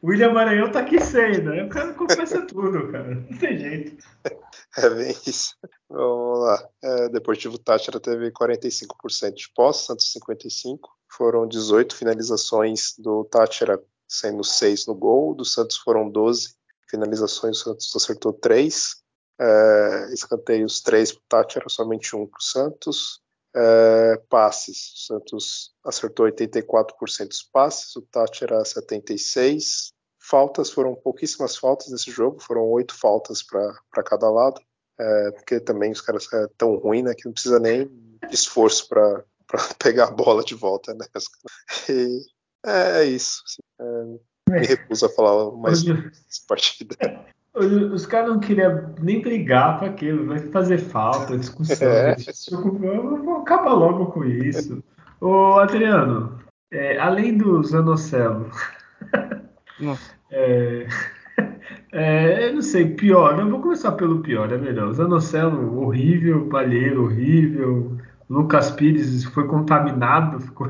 [0.01, 1.63] O William Maranhão tá aqui sem, né?
[1.63, 3.15] O cara confessa tudo, cara.
[3.15, 3.97] Não tem jeito.
[4.77, 5.55] É bem isso.
[5.89, 6.63] Vamos lá.
[6.83, 10.77] É, Deportivo Tátira teve 45% de posse, Santos 55%.
[11.09, 15.35] Foram 18 finalizações do Tátira, sendo 6 no gol.
[15.35, 16.55] Do Santos foram 12
[16.89, 18.95] finalizações, o Santos acertou 3.
[19.39, 23.21] É, escanteios 3 para o Tátira, somente 1 para o Santos.
[23.55, 29.91] É, passes, o Santos acertou 84% dos passes, o Tátira 76%.
[30.19, 34.59] Faltas, foram pouquíssimas faltas nesse jogo, foram 8 faltas para cada lado.
[34.99, 37.85] É, porque também os caras são tão ruins né, que não precisa nem
[38.27, 39.23] de esforço para
[39.79, 40.93] pegar a bola de volta.
[40.93, 41.05] Né?
[41.87, 42.25] E
[42.67, 43.43] é, é isso.
[43.45, 46.95] Assim, é, me recuso a falar mais dessa partida.
[47.91, 51.87] Os caras não queriam nem brigar para aquilo, vai fazer falta, discussão.
[51.87, 52.15] É.
[52.51, 54.83] Vamos acabar logo com isso.
[55.19, 56.39] Ô, Adriano,
[56.71, 58.51] é, além do Zanocelo,
[60.31, 60.87] é,
[61.91, 63.39] é, eu não sei, pior.
[63.39, 64.93] Eu vou começar pelo pior, é melhor.
[64.93, 66.47] Zanocelo, horrível.
[66.49, 67.97] Palheiro, horrível.
[68.29, 70.39] Lucas Pires foi contaminado.
[70.39, 70.69] Ficou...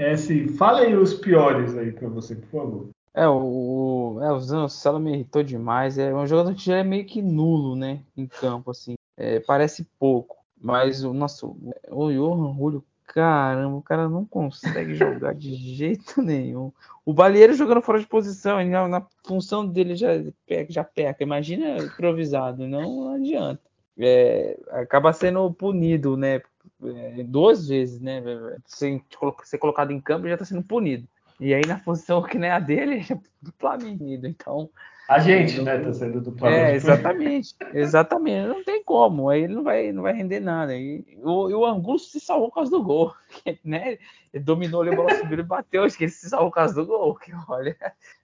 [0.00, 2.88] É assim, fala aí os piores aí para você, por favor.
[3.12, 5.98] É, o, é, o Zanocelo me irritou demais.
[5.98, 8.02] É um jogador que já é meio que nulo, né?
[8.16, 8.94] Em campo, assim.
[9.14, 10.36] É, parece pouco.
[10.58, 11.54] Mas o nosso.
[11.90, 16.72] O Johan Julio Caramba, o cara não consegue jogar de jeito nenhum.
[17.04, 20.10] O Balieiro jogando fora de posição, ele, na, função dele já
[20.46, 21.22] peca, já peca.
[21.22, 23.60] Imagina improvisado, não adianta.
[23.98, 26.40] É, acaba sendo punido, né?
[26.82, 28.22] É, duas vezes, né?
[28.66, 29.02] Ser,
[29.44, 31.06] ser colocado em campo já está sendo punido.
[31.38, 34.04] E aí na posição que não é a dele, é duplamente.
[34.26, 34.70] Então.
[35.10, 36.60] A gente, né, tá sendo duplamente.
[36.60, 37.56] É, exatamente.
[37.74, 38.46] exatamente.
[38.46, 39.28] Não tem como.
[39.28, 40.72] Aí ele não vai, não vai render nada.
[40.76, 43.12] E o, o Angulo se salvou por causa do gol.
[43.64, 43.98] Né?
[44.32, 45.82] Ele dominou ali, a bola subiu e bateu.
[45.82, 47.16] Acho que ele se salvou por causa do gol.
[47.16, 47.76] Que olha.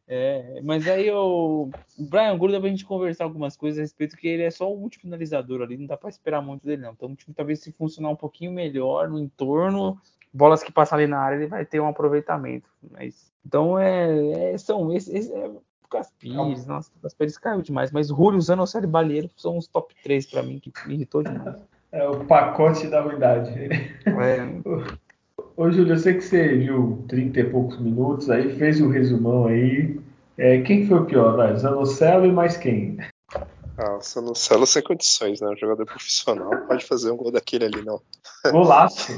[0.06, 1.68] É, mas aí o,
[1.98, 4.70] o Brian Angulo dá pra gente conversar algumas coisas a respeito que ele é só
[4.70, 5.76] o último finalizador ali.
[5.76, 6.92] Não dá pra esperar muito dele, não.
[6.92, 10.00] Então o time talvez se funcionar um pouquinho melhor no entorno
[10.32, 12.68] bolas que passam ali na área, ele vai ter um aproveitamento.
[12.92, 15.30] Mas, então, é, é são esses.
[15.30, 15.50] É,
[15.86, 17.92] Lucas Pires, nossa, Lucas Pires caiu demais.
[17.92, 21.62] Mas Julio, Zanocelo e Balheiro são os top 3 para mim, que me irritou demais.
[21.92, 23.50] É o pacote da ruindade.
[23.50, 24.06] É.
[25.56, 28.90] Ô, Júlio, eu sei que você viu 30 e poucos minutos, aí fez o um
[28.90, 29.98] resumão aí.
[30.36, 31.36] É, quem foi o pior?
[31.36, 31.56] Vai?
[31.56, 32.98] Zanocelo e mais quem?
[33.78, 35.48] Ah, o Zanocelo sem condições, né?
[35.48, 38.02] Um jogador profissional pode fazer um gol daquele ali, não.
[38.50, 39.12] Golaço.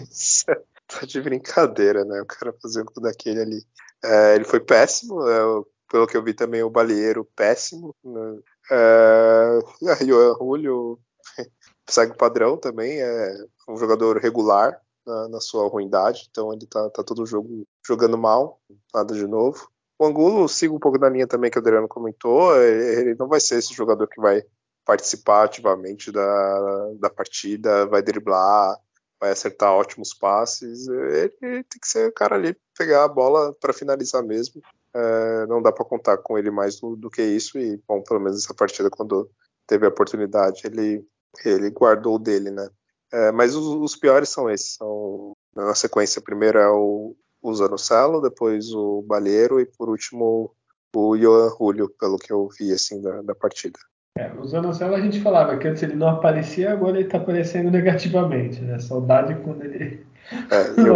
[0.86, 2.20] tá de brincadeira, né?
[2.20, 3.62] O cara fazer um gol daquele ali.
[4.04, 7.94] É, ele foi péssimo, é, pelo que eu vi também o Balieiro péssimo.
[8.04, 8.40] Né?
[8.70, 9.58] É,
[10.40, 10.98] o Julio
[11.88, 13.34] segue o padrão também, é
[13.68, 18.60] um jogador regular na, na sua ruindade, então ele tá, tá todo jogo jogando mal,
[18.94, 19.68] nada de novo.
[19.98, 23.40] O Angulo, sigo um pouco da linha também que o Adriano comentou, ele não vai
[23.40, 24.44] ser esse jogador que vai
[24.84, 28.78] participar ativamente da, da partida, vai driblar,
[29.20, 30.86] vai acertar ótimos passes.
[30.88, 34.62] Ele tem que ser o cara ali, pegar a bola para finalizar mesmo.
[34.98, 37.56] É, não dá para contar com ele mais do, do, que isso.
[37.56, 39.30] E, bom, pelo menos essa partida, quando
[39.64, 41.04] teve a oportunidade, ele,
[41.44, 42.68] ele guardou dele, né?
[43.12, 44.74] É, mas os, os, piores são esses.
[44.74, 50.52] São, na sequência, primeiro é o, o Zanocelo, depois o Balheiro e, por último,
[50.94, 53.78] o Johan Julio, pelo que eu vi assim, da, da partida.
[54.18, 57.70] É, o Zanocelo a gente falava que antes ele não aparecia, agora ele está aparecendo
[57.70, 58.80] negativamente, né?
[58.80, 60.04] Saudade quando ele
[60.50, 60.94] é, não eu...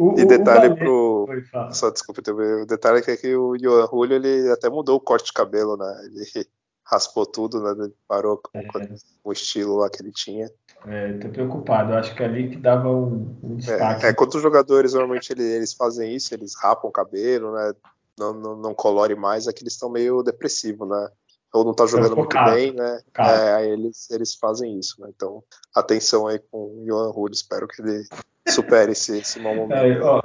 [0.00, 1.26] O, e detalhe o pro.
[1.26, 5.26] Foi, Só desculpa, o detalhe é que o Johan Julio ele até mudou o corte
[5.26, 6.06] de cabelo, né?
[6.06, 6.24] Ele
[6.82, 7.84] raspou tudo, né?
[7.84, 8.64] Ele parou com, é.
[8.64, 10.50] com, o estilo lá que ele tinha.
[10.86, 11.92] É, tô preocupado.
[11.92, 14.06] Acho que ali que dava um, um destaque.
[14.06, 17.74] É, é, quando os jogadores normalmente eles, eles fazem isso, eles rapam o cabelo, né?
[18.18, 21.08] Não, não, não colore mais, é que eles estão meio depressivos, né?
[21.52, 23.00] ou não tá jogando muito bem, né?
[23.18, 25.08] É, aí eles, eles fazem isso, né?
[25.14, 25.42] Então,
[25.74, 28.06] atenção aí com o Johan Rude, espero que ele
[28.48, 29.74] supere esse, esse mau momento.
[29.74, 30.22] É, ó,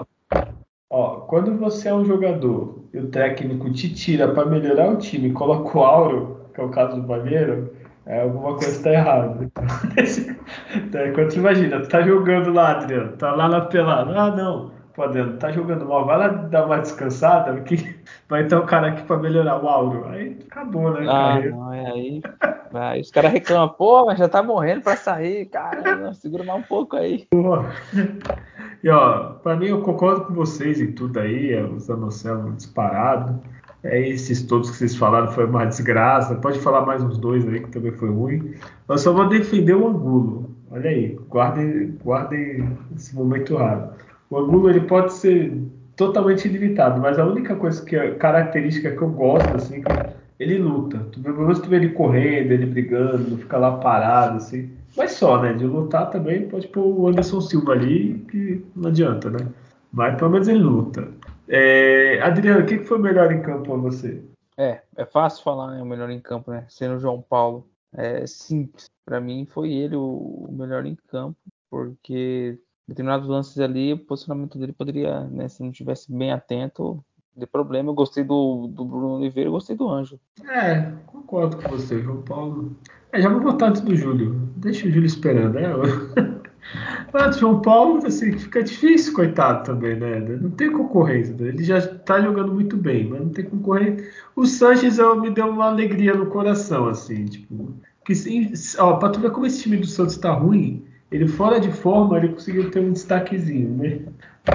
[0.89, 5.31] ó, quando você é um jogador e o técnico te tira para melhorar o time,
[5.31, 9.49] coloca o Auro, que é o caso do Banheiro, é, alguma coisa está errada.
[10.75, 14.71] Então, quando você imagina, tu tá jogando lá, Adriano, tá lá na pelada, ah não,
[15.03, 17.95] Adriano, tá jogando mal, vai lá dar uma descansada, porque
[18.29, 20.07] vai ter um cara aqui para melhorar o Auro.
[20.07, 21.05] Aí acabou, né?
[21.09, 22.21] Ah, não, é aí.
[22.73, 26.63] Aí os caras reclamam, pô, mas já tá morrendo para sair, cara, segura mais um
[26.63, 27.27] pouco aí.
[28.83, 33.41] E ó, para mim eu concordo com vocês em tudo aí, é, o Zanocelo disparado.
[33.83, 36.35] É, esses todos que vocês falaram foi uma desgraça.
[36.35, 38.53] Pode falar mais uns dois aí que também foi ruim.
[38.87, 40.49] Eu só vou defender o Angulo.
[40.71, 43.94] Olha aí, guardem, guardem esse momento raro.
[44.35, 45.57] O Angulo ele pode ser
[45.95, 49.81] totalmente limitado, mas a única coisa que é característica que eu gosto assim,
[50.37, 50.99] ele luta.
[51.09, 54.75] Tu pelo menos tu vê ele correndo, ele brigando, não fica lá parado assim.
[54.97, 55.53] Mas só, né?
[55.53, 59.47] De lutar também pode pôr o Anderson Silva ali, que não adianta, né?
[59.89, 61.07] Mas pelo menos ele luta.
[61.47, 64.21] É, Adriano, o que foi melhor em campo para você?
[64.57, 66.65] É, é fácil falar né, o melhor em campo, né?
[66.67, 67.65] Sendo o João Paulo.
[67.93, 68.89] É simples.
[69.05, 71.37] Para mim foi ele o, melhor em campo,
[71.69, 77.03] porque determinados lances ali, o posicionamento dele poderia, né, se não tivesse bem atento,
[77.35, 77.89] de problema.
[77.89, 80.19] Eu gostei do, do Bruno Oliveira, eu gostei do Anjo.
[80.49, 82.75] É, concordo com você, João Paulo.
[83.11, 84.49] É, já vou botar antes do Júlio.
[84.55, 85.67] Deixa o Júlio esperando, né?
[87.13, 90.19] Mas João Paulo, assim, fica difícil, coitado também, né?
[90.19, 91.35] Não tem concorrência.
[91.35, 91.49] Né?
[91.49, 94.09] Ele já tá jogando muito bem, mas não tem concorrência.
[94.35, 97.73] O Sanches eu, me deu uma alegria no coração, assim, tipo.
[98.03, 98.13] Que,
[98.79, 100.83] ó, pra tu ver como esse time do Santos tá ruim,
[101.15, 104.01] ele fora de forma, ele conseguiu ter um destaquezinho, né?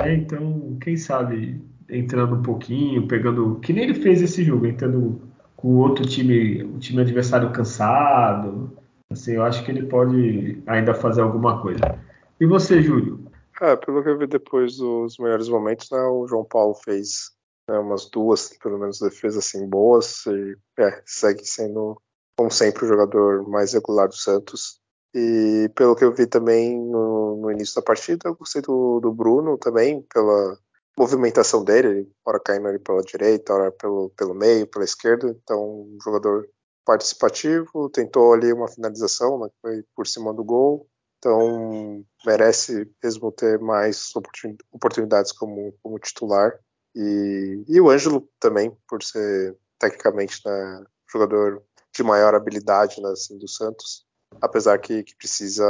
[0.05, 3.59] É, então, quem sabe entrando um pouquinho, pegando.
[3.61, 5.21] Que nem ele fez esse jogo, entrando
[5.57, 8.77] com o outro time, o time adversário cansado.
[9.11, 11.81] Assim, eu acho que ele pode ainda fazer alguma coisa.
[12.39, 13.25] E você, Júlio?
[13.61, 17.33] É, pelo que eu vi depois dos melhores momentos, né, o João Paulo fez
[17.69, 22.01] né, umas duas, pelo menos, defesas assim, boas e é, segue sendo,
[22.37, 24.80] como sempre, o jogador mais regular do Santos.
[25.15, 29.13] E pelo que eu vi também no, no início da partida, eu gostei do, do
[29.13, 30.57] Bruno também, pela
[30.97, 35.29] movimentação dele, hora caindo ali pela direita, hora pelo, pelo meio, pela esquerda.
[35.43, 36.49] Então, um jogador
[36.85, 40.87] participativo, tentou ali uma finalização, né, foi por cima do gol.
[41.19, 44.11] Então, merece mesmo ter mais
[44.73, 46.59] oportunidades como, como titular.
[46.95, 51.63] E, e o Ângelo também, por ser tecnicamente né, jogador
[51.95, 54.07] de maior habilidade né, assim, do Santos,
[54.41, 55.65] apesar que, que, precisa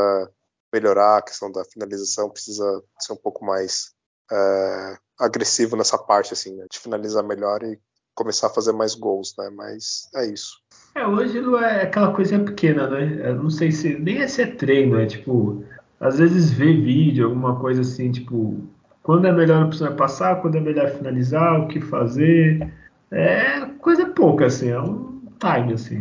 [0.73, 3.93] melhorar a questão da finalização, precisa ser um pouco mais
[4.31, 7.79] é, agressivo nessa parte, assim, né, de finalizar melhor e
[8.15, 9.51] começar a fazer mais gols, né?
[9.55, 10.61] Mas é isso.
[10.95, 13.31] É, hoje é aquela coisa pequena, né?
[13.31, 15.65] Eu não sei se nem é ser treino, é tipo,
[15.99, 18.57] às vezes ver vídeo, alguma coisa assim, tipo,
[19.03, 22.73] quando é melhor opção é passar, quando é melhor finalizar, o que fazer.
[23.11, 26.01] É coisa pouca, assim, é um time, assim.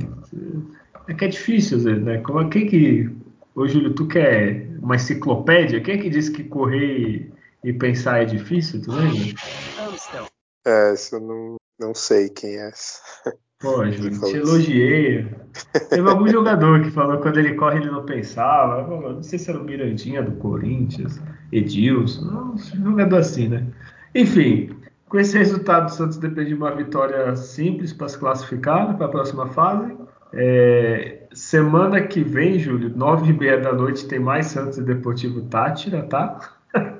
[1.09, 2.19] É que é difícil, às vezes, né?
[2.19, 3.09] Como, quem que.
[3.55, 5.81] Ô, Júlio, tu quer uma enciclopédia?
[5.81, 7.31] Quem é que disse que correr
[7.63, 9.33] e pensar é difícil, tu lembra?
[10.65, 12.71] É, isso eu não, não sei quem é.
[13.59, 15.27] Pô, Júlio, te elogiei.
[15.89, 18.85] Teve algum jogador que falou que quando ele corre ele não pensava.
[18.87, 21.19] Não sei se era o Mirandinha do Corinthians,
[21.51, 23.65] Edilson, um jogador assim, né?
[24.13, 24.69] Enfim,
[25.07, 29.09] com esse resultado, o Santos depende de uma vitória simples para se classificar para a
[29.09, 29.97] próxima fase.
[30.33, 35.41] É, semana que vem, Júlio, nove e meia da noite, tem mais Santos e Deportivo
[35.41, 36.39] Tátira, tá?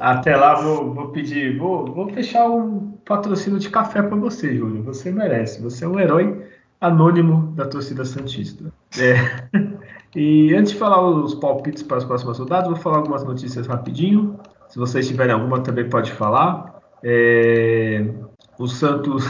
[0.00, 4.82] Até lá vou, vou pedir, vou, vou fechar um patrocínio de café para você, Júlio.
[4.82, 5.62] Você merece.
[5.62, 6.46] Você é um herói
[6.80, 8.72] anônimo da torcida santista.
[8.98, 9.48] É.
[10.14, 14.38] E antes de falar os palpites para as próximas rodadas, vou falar algumas notícias rapidinho.
[14.68, 16.82] Se vocês tiverem alguma, também pode falar.
[17.02, 18.04] É...
[18.58, 19.24] O Santos,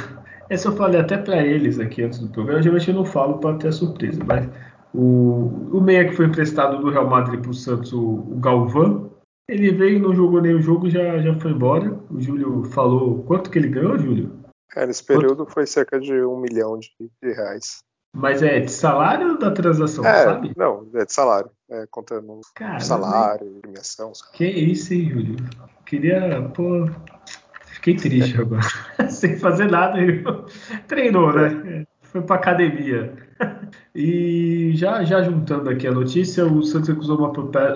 [0.53, 2.63] essa eu falei até para eles aqui antes do programa.
[2.63, 4.47] Geralmente eu não falo para ter surpresa, mas
[4.95, 9.11] o, o meia que foi emprestado do Real Madrid para o Santos, o, Galvão,
[9.49, 11.99] ele veio, não jogou nenhum jogo, já, já foi embora.
[12.11, 14.31] O Júlio falou quanto que ele ganhou, Júlio?
[14.77, 15.53] É, nesse período quanto?
[15.53, 17.83] foi cerca de um milhão de, de, reais.
[18.15, 20.53] Mas é de salário ou da transação, é, sabe?
[20.55, 21.51] Não, é de salário.
[21.71, 22.81] É, contando Caramba.
[22.81, 24.13] salário, premiação.
[24.35, 25.37] Que isso, hein, Júlio?
[25.87, 26.87] Queria, pô.
[27.83, 28.63] Fiquei triste agora.
[29.11, 29.99] Sem fazer nada.
[30.87, 31.85] Treinou, né?
[32.01, 33.13] Foi pra academia.
[33.95, 37.33] E já, já juntando aqui a notícia, o Santos recusou uma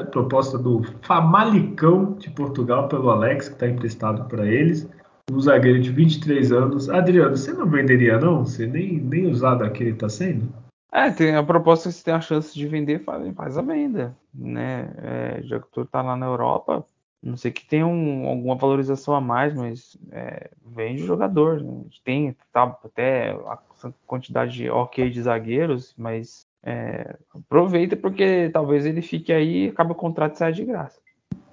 [0.06, 4.88] proposta do Famalicão de Portugal pelo Alex, que está emprestado para eles.
[5.30, 6.88] Um zagueiro de 23 anos.
[6.88, 8.46] Adriano, você não venderia, não?
[8.46, 10.48] Você nem, nem usado aqui ele está sendo?
[10.90, 13.04] É, tem a proposta que você tem a chance de vender,
[13.34, 14.16] faz a venda.
[14.34, 14.90] Né?
[14.98, 16.86] É, já que tu tá lá na Europa,
[17.26, 21.60] não sei que tenha um, alguma valorização a mais, mas é, vende jogador.
[21.60, 21.82] Né?
[22.04, 23.58] Tem tá, até a
[24.06, 29.92] quantidade de ok de zagueiros, mas é, aproveita porque talvez ele fique aí e acabe
[29.92, 31.00] o contrato e saia de graça.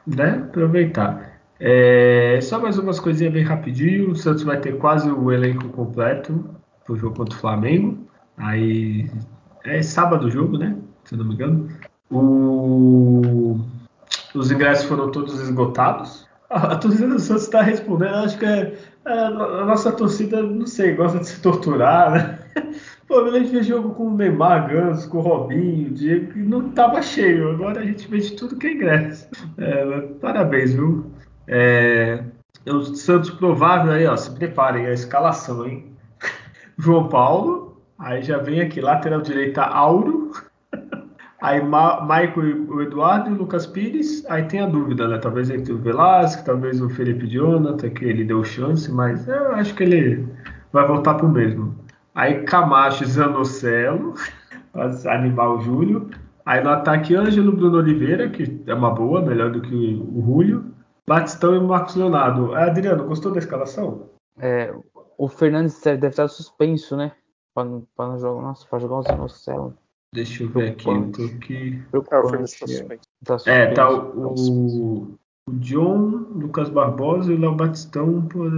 [0.06, 0.44] Né?
[0.48, 1.42] Aproveitar.
[1.60, 4.12] É, só mais umas coisinhas bem rapidinho.
[4.12, 6.56] O Santos vai ter quase o elenco completo
[6.86, 8.06] pro jogo contra o Flamengo.
[8.38, 9.10] Aí
[9.64, 10.78] é sábado o jogo, né?
[11.06, 11.68] Se não me engano.
[12.12, 13.60] O...
[14.34, 16.28] Os ingressos foram todos esgotados.
[16.50, 18.14] A torcida do Santos está respondendo.
[18.16, 18.74] Acho que é,
[19.06, 22.40] é, a nossa torcida, não sei, gosta de se torturar, né?
[23.08, 26.44] Pô, a gente fez jogo com o Neymar, Ganso, com o Robinho, o Diego, e
[26.44, 27.52] não tava cheio.
[27.52, 29.28] Agora a gente vende tudo que é ingresso.
[29.58, 31.12] É, parabéns, viu?
[31.48, 32.24] É,
[32.68, 35.92] o Santos provável aí, ó, se preparem, a escalação, hein?
[36.78, 40.32] João Paulo, aí já vem aqui, lateral direita, Auro.
[41.44, 45.18] Aí Ma Michael, o Eduardo e o Lucas Pires, aí tem a dúvida, né?
[45.18, 49.76] Talvez entre o Velasco, talvez o Felipe Jonathan, que ele deu chance, mas eu acho
[49.76, 50.26] que ele
[50.72, 51.76] vai voltar pro mesmo.
[52.16, 54.14] Aí Camacho Zanocelo,
[55.06, 56.10] animar o Júlio.
[56.46, 60.74] Aí no ataque Ângelo Bruno Oliveira, que é uma boa, melhor do que o Julio.
[61.06, 62.56] Batistão e Marcos Leonardo.
[62.56, 64.08] Adriano, gostou da escalação?
[64.40, 64.74] É,
[65.18, 67.12] o Fernandes deve estar suspenso, né?
[67.54, 69.83] Para jogar, nossa, para jogar o Zanocelo.
[70.14, 71.84] Deixa eu ver aqui, eu tô aqui.
[71.92, 73.02] É, tá suspenso.
[73.26, 73.50] Tá suspenso.
[73.50, 75.18] É, tá o, o,
[75.50, 78.52] o John, Lucas Barbosa e o Léo Batistão por.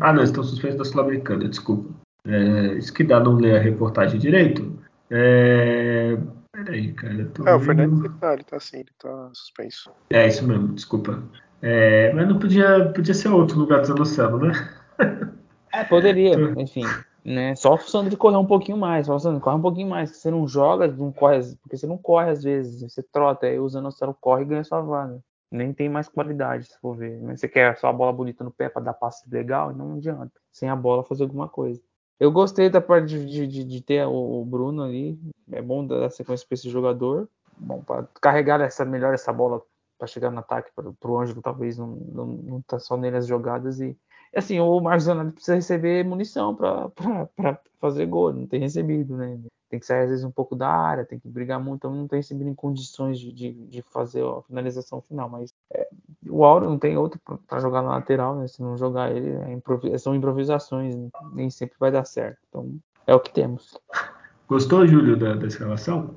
[0.00, 1.88] Ah, não, estão suspensos da Sul-Americana, desculpa.
[2.26, 4.78] É, isso que dá não ler a reportagem direito.
[5.10, 6.18] É...
[6.52, 7.24] Peraí, cara.
[7.32, 9.90] Tô é, o Fernandes ele tá, ele tá assim, ele tá suspenso.
[10.10, 11.22] É, isso mesmo, desculpa.
[11.62, 14.52] É, mas não podia, podia ser outro lugar do Zanocelo, né?
[15.72, 16.84] É, poderia, enfim
[17.24, 17.54] né?
[17.54, 20.16] Só função de correr um pouquinho mais, só função de correr um pouquinho mais, que
[20.16, 23.68] você não joga, não corre, porque você não corre às vezes, você trota, aí o
[23.68, 25.22] céu corre e ganha sua vaga.
[25.50, 27.20] Nem tem mais qualidade, se for ver.
[27.36, 30.32] Você quer só a bola bonita no pé para dar passe legal, não adianta.
[30.50, 31.78] Sem a bola fazer alguma coisa.
[32.18, 35.18] Eu gostei da parte de, de, de ter o, Bruno ali.
[35.50, 37.28] É bom dar sequência para esse jogador.
[37.58, 39.60] Bom, para carregar essa melhor essa bola
[39.98, 43.26] para chegar no ataque para o Ângelo, talvez não, não, não tá só nele as
[43.26, 43.96] jogadas e
[44.34, 46.90] assim, o Marcos Leonardo precisa receber munição para
[47.80, 49.38] fazer gol, não tem recebido, né?
[49.68, 52.06] Tem que sair às vezes um pouco da área, tem que brigar muito, então não
[52.06, 55.28] tem recebido em condições de, de, de fazer a finalização final.
[55.28, 55.88] Mas é,
[56.28, 57.18] o Auro não tem outro
[57.48, 58.46] para jogar na lateral, né?
[58.48, 60.02] Se não jogar ele, é improvis...
[60.02, 61.08] são improvisações, né?
[61.32, 62.38] nem sempre vai dar certo.
[62.48, 62.74] Então,
[63.06, 63.78] é o que temos.
[64.46, 66.16] Gostou, Júlio, da, da escalação?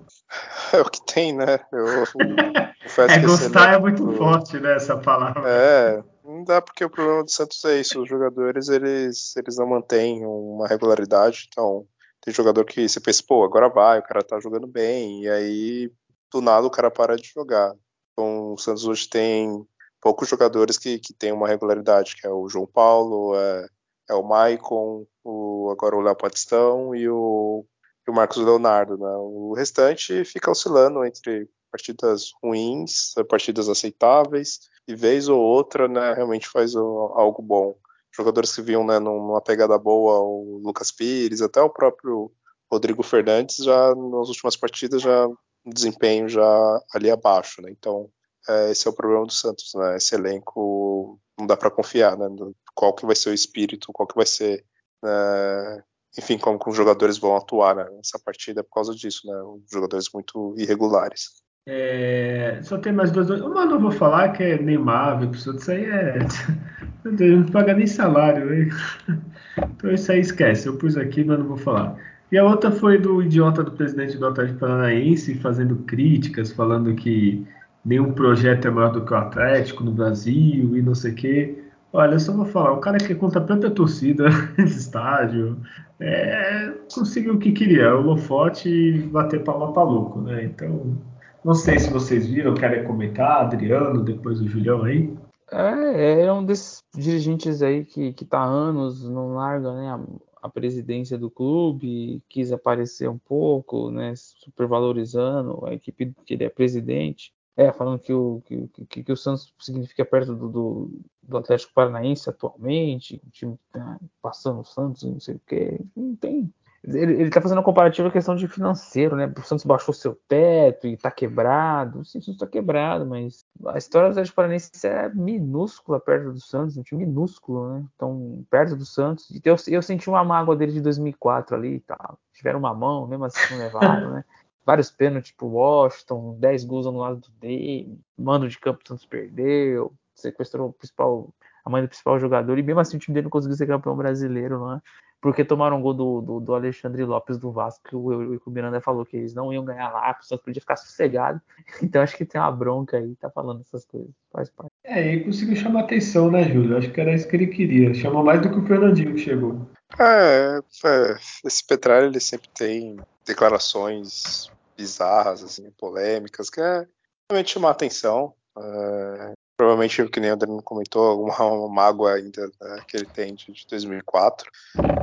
[0.73, 1.59] É o que tem, né?
[1.71, 1.85] Eu,
[3.07, 5.43] é, gostar é muito forte, né, essa palavra.
[5.45, 8.01] É, não dá porque o problema do Santos é isso.
[8.01, 11.87] Os jogadores, eles, eles não mantêm uma regularidade, então
[12.21, 15.91] tem jogador que você pensa, pô, agora vai, o cara tá jogando bem, e aí
[16.31, 17.73] do nada o cara para de jogar.
[18.11, 19.65] Então o Santos hoje tem
[20.01, 23.67] poucos jogadores que, que têm uma regularidade, que é o João Paulo, é,
[24.09, 27.65] é o Maicon, o, agora o Léo Patistão e o,
[28.07, 28.97] e o Marcos Leonardo.
[28.97, 29.09] Né?
[29.17, 36.47] O restante fica oscilando entre partidas ruins, partidas aceitáveis, e vez ou outra né, realmente
[36.47, 37.75] faz algo bom
[38.15, 42.31] jogadores que vinham né, numa pegada boa, o Lucas Pires, até o próprio
[42.71, 47.69] Rodrigo Fernandes, já nas últimas partidas, já um desempenho já ali abaixo, né?
[47.71, 48.09] Então,
[48.47, 49.97] é, esse é o problema do Santos, né?
[49.97, 52.27] Esse elenco não dá para confiar, né?
[52.73, 54.65] Qual que vai ser o espírito, qual que vai ser,
[55.03, 55.83] né?
[56.17, 57.89] enfim, como que os jogadores vão atuar né?
[57.91, 59.33] nessa partida por causa disso, né?
[59.71, 61.43] Jogadores muito irregulares.
[61.67, 63.29] É, só tem mais dois.
[63.41, 66.19] Uma não vou falar que é Neymar, pessoal, isso aí é.
[67.03, 68.53] Deus, não paga nem salário.
[68.53, 68.69] Hein?
[69.57, 70.67] Então isso aí esquece.
[70.67, 71.95] Eu pus aqui, mas não vou falar.
[72.29, 77.47] E a outra foi do idiota do presidente do Atlético Paranaense fazendo críticas, falando que
[77.85, 81.63] nenhum projeto é maior do que o Atlético no Brasil e não sei o quê.
[81.93, 85.57] Olha, eu só vou falar, o cara que conta tanta torcida nesse estádio
[86.01, 90.43] é, conseguiu o que queria, o holofote e bater palma pra louco, né?
[90.43, 90.97] Então,
[91.45, 95.15] não sei se vocês viram, querem comentar, Adriano, depois o Julião aí.
[95.51, 100.47] É, é um desses dirigentes aí que, que tá há anos, não larga né, a,
[100.47, 106.49] a, presidência do clube, quis aparecer um pouco, né, supervalorizando a equipe que ele é
[106.49, 107.31] presidente.
[107.55, 111.73] É, falando que o, que, que, que o Santos significa perto do, do, do, Atlético
[111.75, 115.79] Paranaense atualmente, o time tá passando o Santos, não sei o quê.
[115.95, 116.51] Não tem,
[116.87, 119.31] ele, ele tá fazendo uma comparativa questão de financeiro, né?
[119.35, 121.99] O Santos baixou seu teto e tá quebrado.
[121.99, 126.77] O Santos tá quebrado, mas a história do Atlético Paranaense é minúscula perto do Santos,
[126.77, 127.85] um time minúsculo, né?
[127.95, 129.29] Então, perto do Santos.
[129.31, 132.19] E eu, eu senti uma mágoa dele de 2004 ali e tal.
[132.33, 134.23] Tiveram uma mão, mesmo assim não levaram, né?
[134.63, 139.93] Vários pênaltis pro Washington, 10 gols no lado dele, mando de campo o Santos perdeu,
[140.15, 141.29] sequestrou o principal,
[141.63, 143.95] a mãe do principal jogador, e mesmo assim o time dele não conseguiu ser campeão
[143.95, 144.81] brasileiro, né?
[145.25, 148.79] Porque tomaram um gol do, do, do, Alexandre Lopes do Vasco, que o, o Miranda
[148.79, 151.41] falou que eles não iam ganhar lá, que o Santos podia ficar sossegado.
[151.81, 154.11] Então acho que tem uma bronca aí, tá falando essas coisas.
[154.31, 154.71] Faz parte.
[154.83, 156.77] É, ele conseguiu chamar atenção, né, Júlio?
[156.77, 157.91] Acho que era isso que ele queria.
[157.95, 159.67] Chamou mais do que o Fernandinho que chegou.
[159.99, 166.85] É, é esse Petralha ele sempre tem declarações bizarras, assim, polêmicas, que é
[167.31, 168.31] realmente chamar atenção.
[168.55, 173.51] É, provavelmente, que nem o Adriano comentou, alguma mágoa ainda né, que ele tem de,
[173.51, 174.51] de 2004.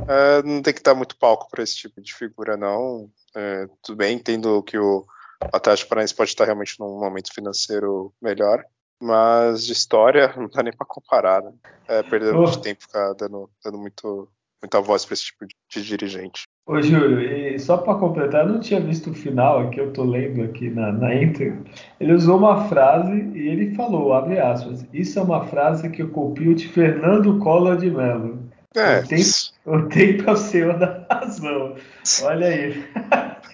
[0.07, 3.09] É, não tem que dar muito palco para esse tipo de figura, não.
[3.35, 5.05] É, tudo bem, entendo que o
[5.51, 8.63] Atlético Paranaense pode estar realmente num momento financeiro melhor,
[9.01, 11.53] mas de história não dá nem para comparar, né?
[11.87, 14.29] É, perder muito tempo ficar dando, dando muito,
[14.61, 16.47] muita voz para esse tipo de, de dirigente.
[16.65, 20.05] Ô, Júlio, e só para completar, eu não tinha visto o final aqui, eu tô
[20.05, 21.57] lendo aqui na, na Inter.
[21.99, 26.09] Ele usou uma frase e ele falou, abre aspas, isso é uma frase que eu
[26.09, 28.49] copio de Fernando Collor de Mello.
[28.75, 29.29] É, o, tempo,
[29.65, 31.75] o tempo é o senhor da razão.
[32.23, 32.89] Olha aí.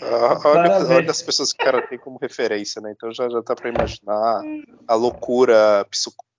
[0.01, 2.93] Ah, olha, olha, as pessoas que o cara tem como referência, né?
[2.95, 4.41] Então já, já dá para imaginar
[4.88, 5.86] a loucura, a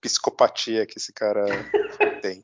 [0.00, 1.44] psicopatia que esse cara
[2.22, 2.42] tem.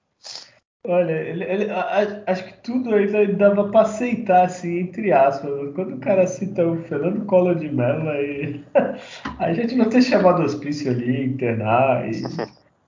[0.89, 5.75] Olha, ele, ele, a, acho que tudo aí dava para aceitar, assim, entre aspas.
[5.75, 8.65] Quando o cara cita o Fernando Collor de Mello, aí
[9.41, 12.23] a gente vai ter chamado hospício ali, internar e,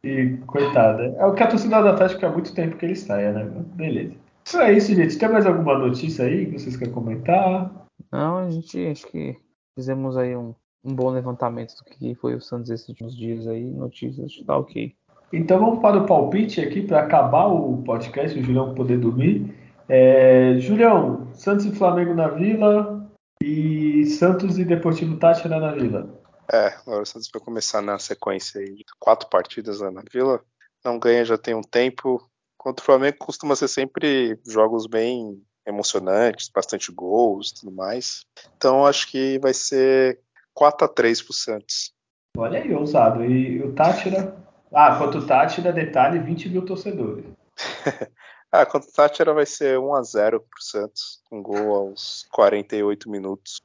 [0.04, 1.12] e coitada.
[1.18, 3.44] É o que a torcida do Atlético há muito tempo que ele saia, né?
[3.74, 4.14] Beleza.
[4.48, 5.18] Então é isso, gente.
[5.18, 7.86] Tem mais alguma notícia aí que vocês querem comentar?
[8.12, 9.36] Não, a gente acho que
[9.74, 13.64] fizemos aí um, um bom levantamento do que foi o Santos esses últimos dias aí.
[13.64, 14.94] Notícias, tá ok.
[15.32, 19.54] Então vamos para o palpite aqui para acabar o podcast, o Julião poder dormir.
[19.88, 23.10] É, Julião, Santos e Flamengo na Vila
[23.42, 26.08] e Santos e Deportivo Táchira na Vila.
[26.50, 30.40] É, agora o Santos vai começar na sequência aí de quatro partidas lá na Vila.
[30.84, 32.26] Não ganha já tem um tempo.
[32.56, 38.24] Contra o Flamengo costuma ser sempre jogos bem emocionantes, bastante gols e tudo mais.
[38.56, 40.20] Então acho que vai ser
[40.54, 41.92] 4 a 3 pro Santos.
[42.36, 43.24] Olha aí, ousado.
[43.24, 44.47] E o Tátira?
[44.72, 47.24] Ah, quanto Tátira, detalhe, 20 mil torcedores.
[48.52, 53.62] ah, quanto Tátira vai ser 1x0 pro Santos, um gol aos 48 minutos.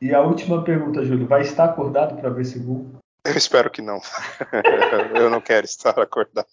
[0.00, 2.86] E a última pergunta, Júlio, vai estar acordado para ver esse gol?
[3.24, 4.00] Eu espero que não.
[5.14, 6.48] eu não quero estar acordado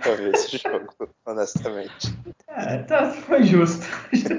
[0.00, 0.94] para ver esse jogo,
[1.26, 2.16] honestamente.
[2.46, 3.84] É, tá, foi justo.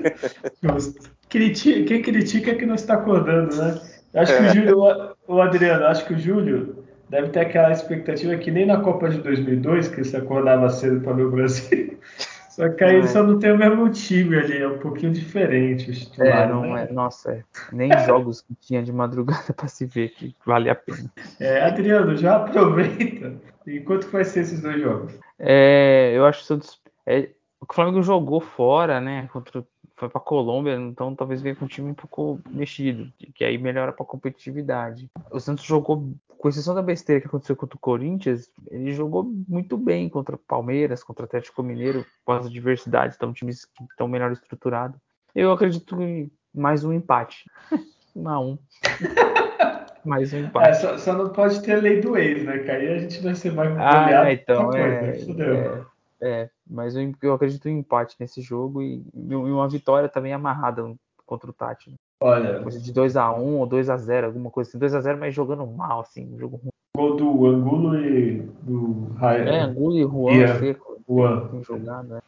[0.64, 1.12] justo.
[1.28, 3.82] Critica, quem critica é que não está acordando, né?
[4.16, 4.54] Acho que o é.
[4.54, 6.83] Júlio, o Adriano, acho que o Júlio
[7.14, 11.14] deve ter aquela expectativa que nem na Copa de 2002, que você acordava cedo para
[11.14, 12.00] ver o Brasil.
[12.50, 13.08] Só que aí é.
[13.08, 16.36] só não tem o mesmo time ali, é um pouquinho diferente os titulares.
[16.36, 16.88] É, não né?
[16.88, 17.44] é, nossa, é.
[17.72, 21.12] nem jogos que tinha de madrugada para se ver que vale a pena.
[21.40, 23.34] É, Adriano, já aproveita.
[23.66, 25.14] E quanto vai ser esses dois jogos?
[25.40, 26.60] É, eu acho que o.
[27.08, 29.28] É, o Flamengo jogou fora, né?
[29.34, 29.66] Contra,
[30.04, 33.94] foi para Colômbia, então talvez venha com um time um pouco mexido, que aí melhora
[33.94, 35.10] para competitividade.
[35.32, 39.78] O Santos jogou com exceção da besteira que aconteceu contra o Corinthians, ele jogou muito
[39.78, 44.10] bem contra o Palmeiras, contra o Atlético Mineiro, com as adversidades, estão times que estão
[44.10, 45.00] melhor estruturados.
[45.34, 47.50] Eu acredito em mais um empate.
[48.14, 48.58] um a um.
[50.04, 50.68] mais um empate.
[50.68, 52.60] É, só, só, não pode ter lei do ex, né?
[52.60, 55.86] Que aí a gente vai ser mais Ah, então, é, é,
[56.22, 60.94] é, mas eu, eu acredito em empate nesse jogo e, e uma vitória também amarrada
[61.26, 61.90] contra o Tati.
[61.90, 61.96] Né?
[62.22, 62.62] Olha.
[62.62, 64.80] Coisa de 2x1 ou 2x0, alguma coisa assim.
[64.80, 66.70] 2x0, mas jogando mal, assim, um jogo ruim.
[66.96, 69.50] Gol do Angulo e do Raio.
[69.50, 70.60] É, Angulo e Juan yeah.
[70.60, 71.02] Seco.
[71.10, 71.48] Juan.
[71.48, 72.22] Tem jogado, né?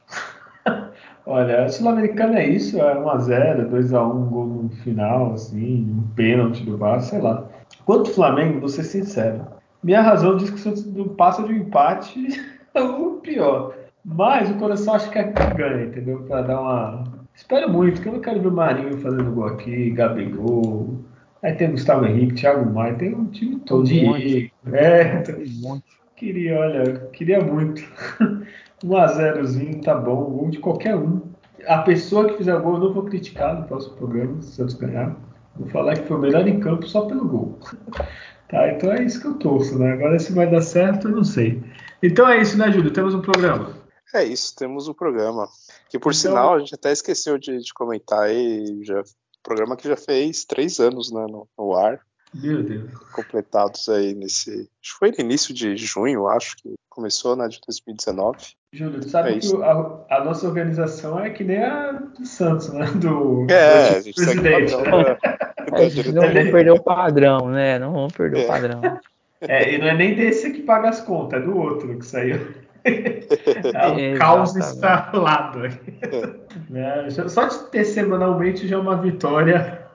[1.25, 6.77] Olha, a Sul-Americana é isso, é 1x0, 2x1, gol no final, assim, um pênalti do
[6.77, 7.47] Vasco, sei lá.
[7.85, 9.45] Quanto o Flamengo, vou ser sincero,
[9.83, 12.27] minha razão diz que o Santos não passa de um empate
[12.73, 13.75] é o pior.
[14.05, 16.19] Mas o coração acho que é que ganha, entendeu?
[16.27, 17.03] Pra dar uma,
[17.35, 21.01] Espero muito, que eu não quero ver o Marinho fazendo gol aqui, Gabigol.
[21.43, 23.87] Aí tem Gustavo Henrique, Thiago Maia, tem um time todo.
[23.91, 24.53] Um monte.
[24.71, 25.83] É, um monte.
[26.15, 27.83] Queria, olha, queria muito.
[28.83, 31.21] 1x0zinho, tá bom, gol de qualquer um.
[31.67, 35.15] A pessoa que fizer gol, eu não vou criticar no próximo programa, se Santos ganhar.
[35.57, 37.59] Vou falar que foi o melhor em campo só pelo gol.
[38.47, 39.93] Tá, então é isso que eu torço, né?
[39.93, 41.63] Agora se vai dar certo, eu não sei.
[42.03, 42.91] Então é isso, né, Júlio?
[42.91, 43.69] Temos um programa.
[44.15, 45.49] É isso, temos o programa.
[45.89, 49.03] Que por então, sinal, a gente até esqueceu de, de comentar aí, já,
[49.43, 51.99] programa que já fez três anos né, no, no ar.
[52.33, 52.89] Meu Deus.
[53.11, 54.69] Completados aí nesse.
[54.81, 58.37] Acho que foi no início de junho, acho que começou, né, de 2019.
[58.71, 62.71] Júlio, tu sabe é que a, a, nossa organização é que nem a do Santos,
[62.71, 62.85] né?
[62.95, 64.71] Do, é, do a gente presidente.
[64.71, 65.17] Padrão, né?
[65.75, 67.79] a gente não vamos perder o padrão, né?
[67.79, 68.43] Não vamos perder é.
[68.43, 68.81] o padrão.
[69.41, 72.64] É, e não é nem desse que paga as contas, é do outro que saiu.
[72.85, 75.61] É o caos instalado.
[76.73, 77.09] É.
[77.09, 79.85] Só de ter semanalmente já é uma vitória.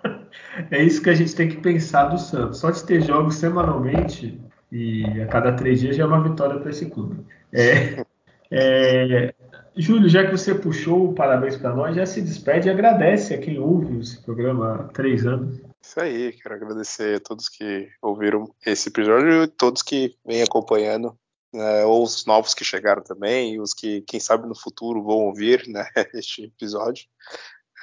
[0.71, 2.59] É isso que a gente tem que pensar do Santos.
[2.59, 4.39] Só de ter jogos semanalmente
[4.71, 7.25] e a cada três dias já é uma vitória para esse clube.
[7.53, 8.05] É,
[8.51, 9.35] é,
[9.77, 13.59] Júlio, já que você puxou parabéns para nós, já se despede e agradece a quem
[13.59, 15.61] ouve esse programa há três anos.
[15.83, 21.17] Isso aí, quero agradecer a todos que ouviram esse episódio e todos que vêm acompanhando
[21.53, 25.67] né, ou os novos que chegaram também, os que, quem sabe, no futuro vão ouvir
[25.69, 27.07] né, este episódio.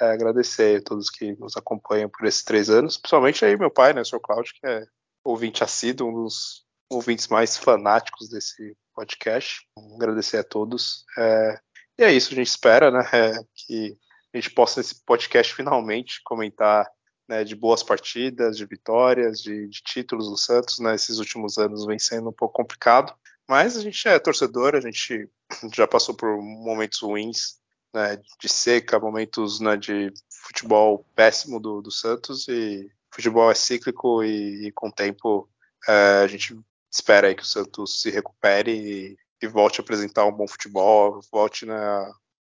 [0.00, 3.92] É, agradecer a todos que nos acompanham por esses três anos, principalmente aí meu pai,
[3.92, 4.20] né, o Sr.
[4.20, 4.86] Cláudio, que é
[5.24, 9.66] ouvinte assíduo, um dos ouvintes mais fanáticos desse podcast.
[9.94, 11.04] Agradecer a todos.
[11.18, 11.60] É,
[11.98, 13.98] e é isso, a gente espera né, é, que
[14.32, 16.88] a gente possa, nesse podcast, finalmente comentar
[17.28, 20.78] né, de boas partidas, de vitórias, de, de títulos do Santos.
[20.78, 23.14] Né, esses últimos anos vem sendo um pouco complicado,
[23.48, 25.28] mas a gente é torcedor, a gente
[25.74, 27.58] já passou por momentos ruins,
[27.94, 34.22] né, de seca, momentos né, de futebol péssimo do, do Santos, e futebol é cíclico
[34.22, 35.48] e, e com o tempo
[35.88, 36.58] é, a gente
[36.90, 41.20] espera aí que o Santos se recupere e, e volte a apresentar um bom futebol,
[41.32, 41.76] volte né,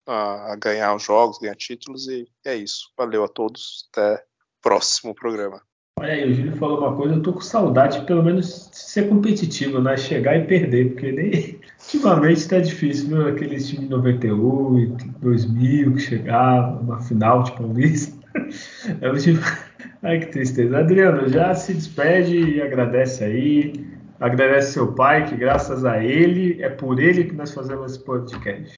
[0.08, 2.92] a, a, ganhar os jogos, ganhar títulos, e é isso.
[2.98, 4.24] Valeu a todos, até
[4.62, 5.62] próximo programa.
[5.98, 9.08] Olha aí, o Júlio falou uma coisa, eu tô com saudade de pelo menos ser
[9.08, 9.96] competitivo, né?
[9.96, 11.62] Chegar e perder, porque nem
[11.96, 13.28] ultimamente tá difícil, viu?
[13.30, 18.14] Aqueles times 98, 2000 que chegavam, uma final de Paulista.
[19.00, 19.40] É o tipo...
[20.04, 20.78] Ai, que tristeza.
[20.78, 23.74] Adriano, já se despede e agradece aí.
[24.20, 28.76] Agradece seu pai, que graças a ele, é por ele que nós fazemos esse podcast.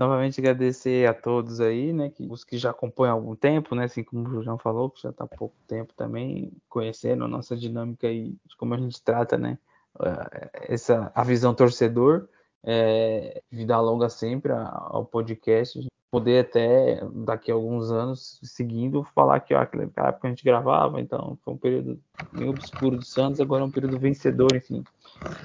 [0.00, 3.84] Novamente agradecer a todos aí, né, que, os que já acompanham há algum tempo, né,
[3.84, 7.54] assim como o João falou, que já está há pouco tempo também conhecendo a nossa
[7.54, 9.58] dinâmica e como a gente trata, né,
[10.54, 12.26] essa a visão torcedor,
[12.64, 19.52] é, vida longa sempre ao podcast, poder até daqui a alguns anos seguindo falar que
[19.52, 22.00] ó, aquela época a gente gravava, então foi um período
[22.32, 24.82] meio obscuro do Santos, agora é um período vencedor, enfim.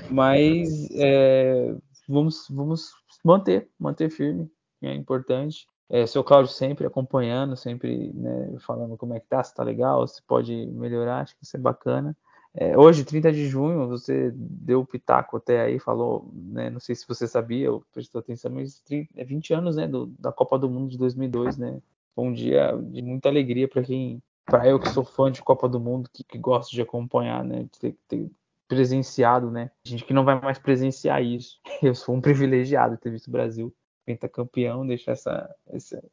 [0.10, 1.76] Mas é,
[2.08, 2.94] vamos, vamos
[3.26, 4.50] manter, manter firme,
[4.82, 5.68] é importante.
[5.90, 10.08] É, seu Cláudio sempre acompanhando, sempre né, falando como é que tá, se tá legal,
[10.08, 12.16] se pode melhorar, acho que isso é bacana.
[12.54, 16.96] É, hoje, 30 de junho, você deu o pitaco até aí, falou, né, não sei
[16.96, 20.58] se você sabia ou prestou atenção, mas 30, é 20 anos né, do, da Copa
[20.58, 21.82] do Mundo de 2002, né?
[22.16, 25.68] Foi um dia de muita alegria para quem, para eu que sou fã de Copa
[25.68, 28.32] do Mundo, que, que gosto de acompanhar, né, de ter, ter
[28.68, 29.72] presenciado, né?
[29.86, 31.60] Gente que não vai mais presenciar isso.
[31.82, 33.74] Eu sou um privilegiado ter visto o Brasil
[34.06, 35.56] pentacampeão, deixar essa,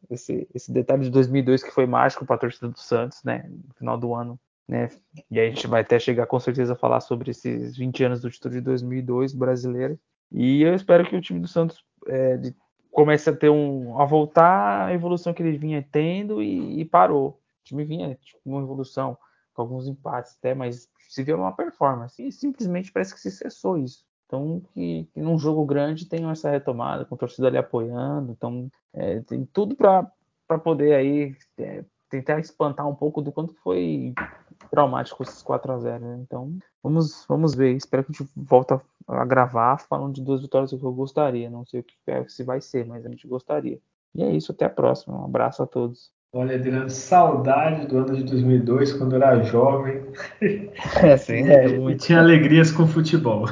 [0.08, 3.46] esse, esse, detalhe de 2002 que foi mágico para a torcida do Santos, né?
[3.48, 4.88] No final do ano né?
[5.30, 8.30] E a gente vai até chegar com certeza a falar sobre esses 20 anos do
[8.30, 9.98] título de 2002 brasileiro.
[10.30, 12.54] E eu espero que o time do Santos é, de,
[12.90, 17.28] comece a ter um a voltar a evolução que ele vinha tendo e, e parou.
[17.28, 19.16] O time vinha tipo, uma evolução
[19.54, 23.78] com alguns empates até, mas se viu uma performance e simplesmente parece que se cessou
[23.78, 24.04] isso.
[24.26, 28.32] Então, que, que num jogo grande tenham essa retomada, com a torcida ali apoiando.
[28.32, 30.10] Então, é, tem tudo para
[30.58, 34.14] poder aí é, tentar espantar um pouco do quanto foi
[34.70, 36.18] traumático esses 4 a 0 né?
[36.22, 37.76] Então, vamos, vamos ver.
[37.76, 38.72] Espero que a gente volte
[39.06, 41.50] a gravar falando de duas vitórias que eu gostaria.
[41.50, 43.78] Não sei o que é, se vai ser, mas a gente gostaria.
[44.14, 45.20] E é isso, até a próxima.
[45.20, 46.10] Um abraço a todos.
[46.34, 50.02] Olha, Adriano, saudade do ano de 2002, quando eu era jovem.
[51.02, 53.46] É, sim, é, e tinha alegrias com futebol.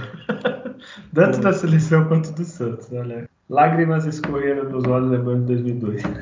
[1.13, 2.91] Tanto da seleção quanto do Santos.
[2.91, 6.03] Olha, lágrimas escorreram nos olhos lembrando de 2002.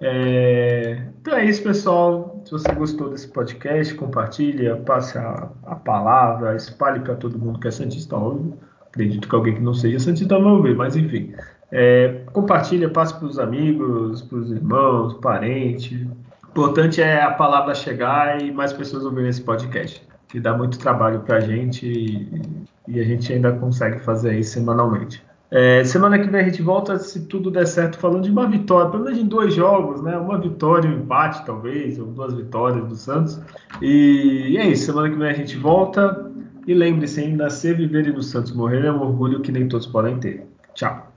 [0.00, 1.08] É...
[1.20, 2.40] Então é isso, pessoal.
[2.44, 7.66] Se você gostou desse podcast, compartilha, passe a, a palavra, espalhe para todo mundo que
[7.66, 8.56] é Santista, óbvio.
[8.86, 11.34] Acredito que alguém que não seja Santista vai ouvir, mas enfim.
[11.70, 12.22] É...
[12.32, 16.06] Compartilha, passe para os amigos, para os irmãos, parentes.
[16.46, 20.78] O importante é a palavra chegar e mais pessoas ouvirem esse podcast, que dá muito
[20.78, 22.42] trabalho para a gente e,
[22.88, 25.22] e a gente ainda consegue fazer isso semanalmente.
[25.50, 28.90] É, semana que vem a gente volta, se tudo der certo, falando de uma vitória,
[28.90, 30.16] pelo menos em dois jogos, né?
[30.16, 33.40] Uma vitória, um empate, talvez, ou duas vitórias do Santos.
[33.80, 36.26] E, e é isso, semana que vem a gente volta.
[36.66, 39.86] E lembre-se, ainda ser viver e no Santos morrer é um orgulho que nem todos
[39.86, 40.46] podem ter.
[40.74, 41.07] Tchau.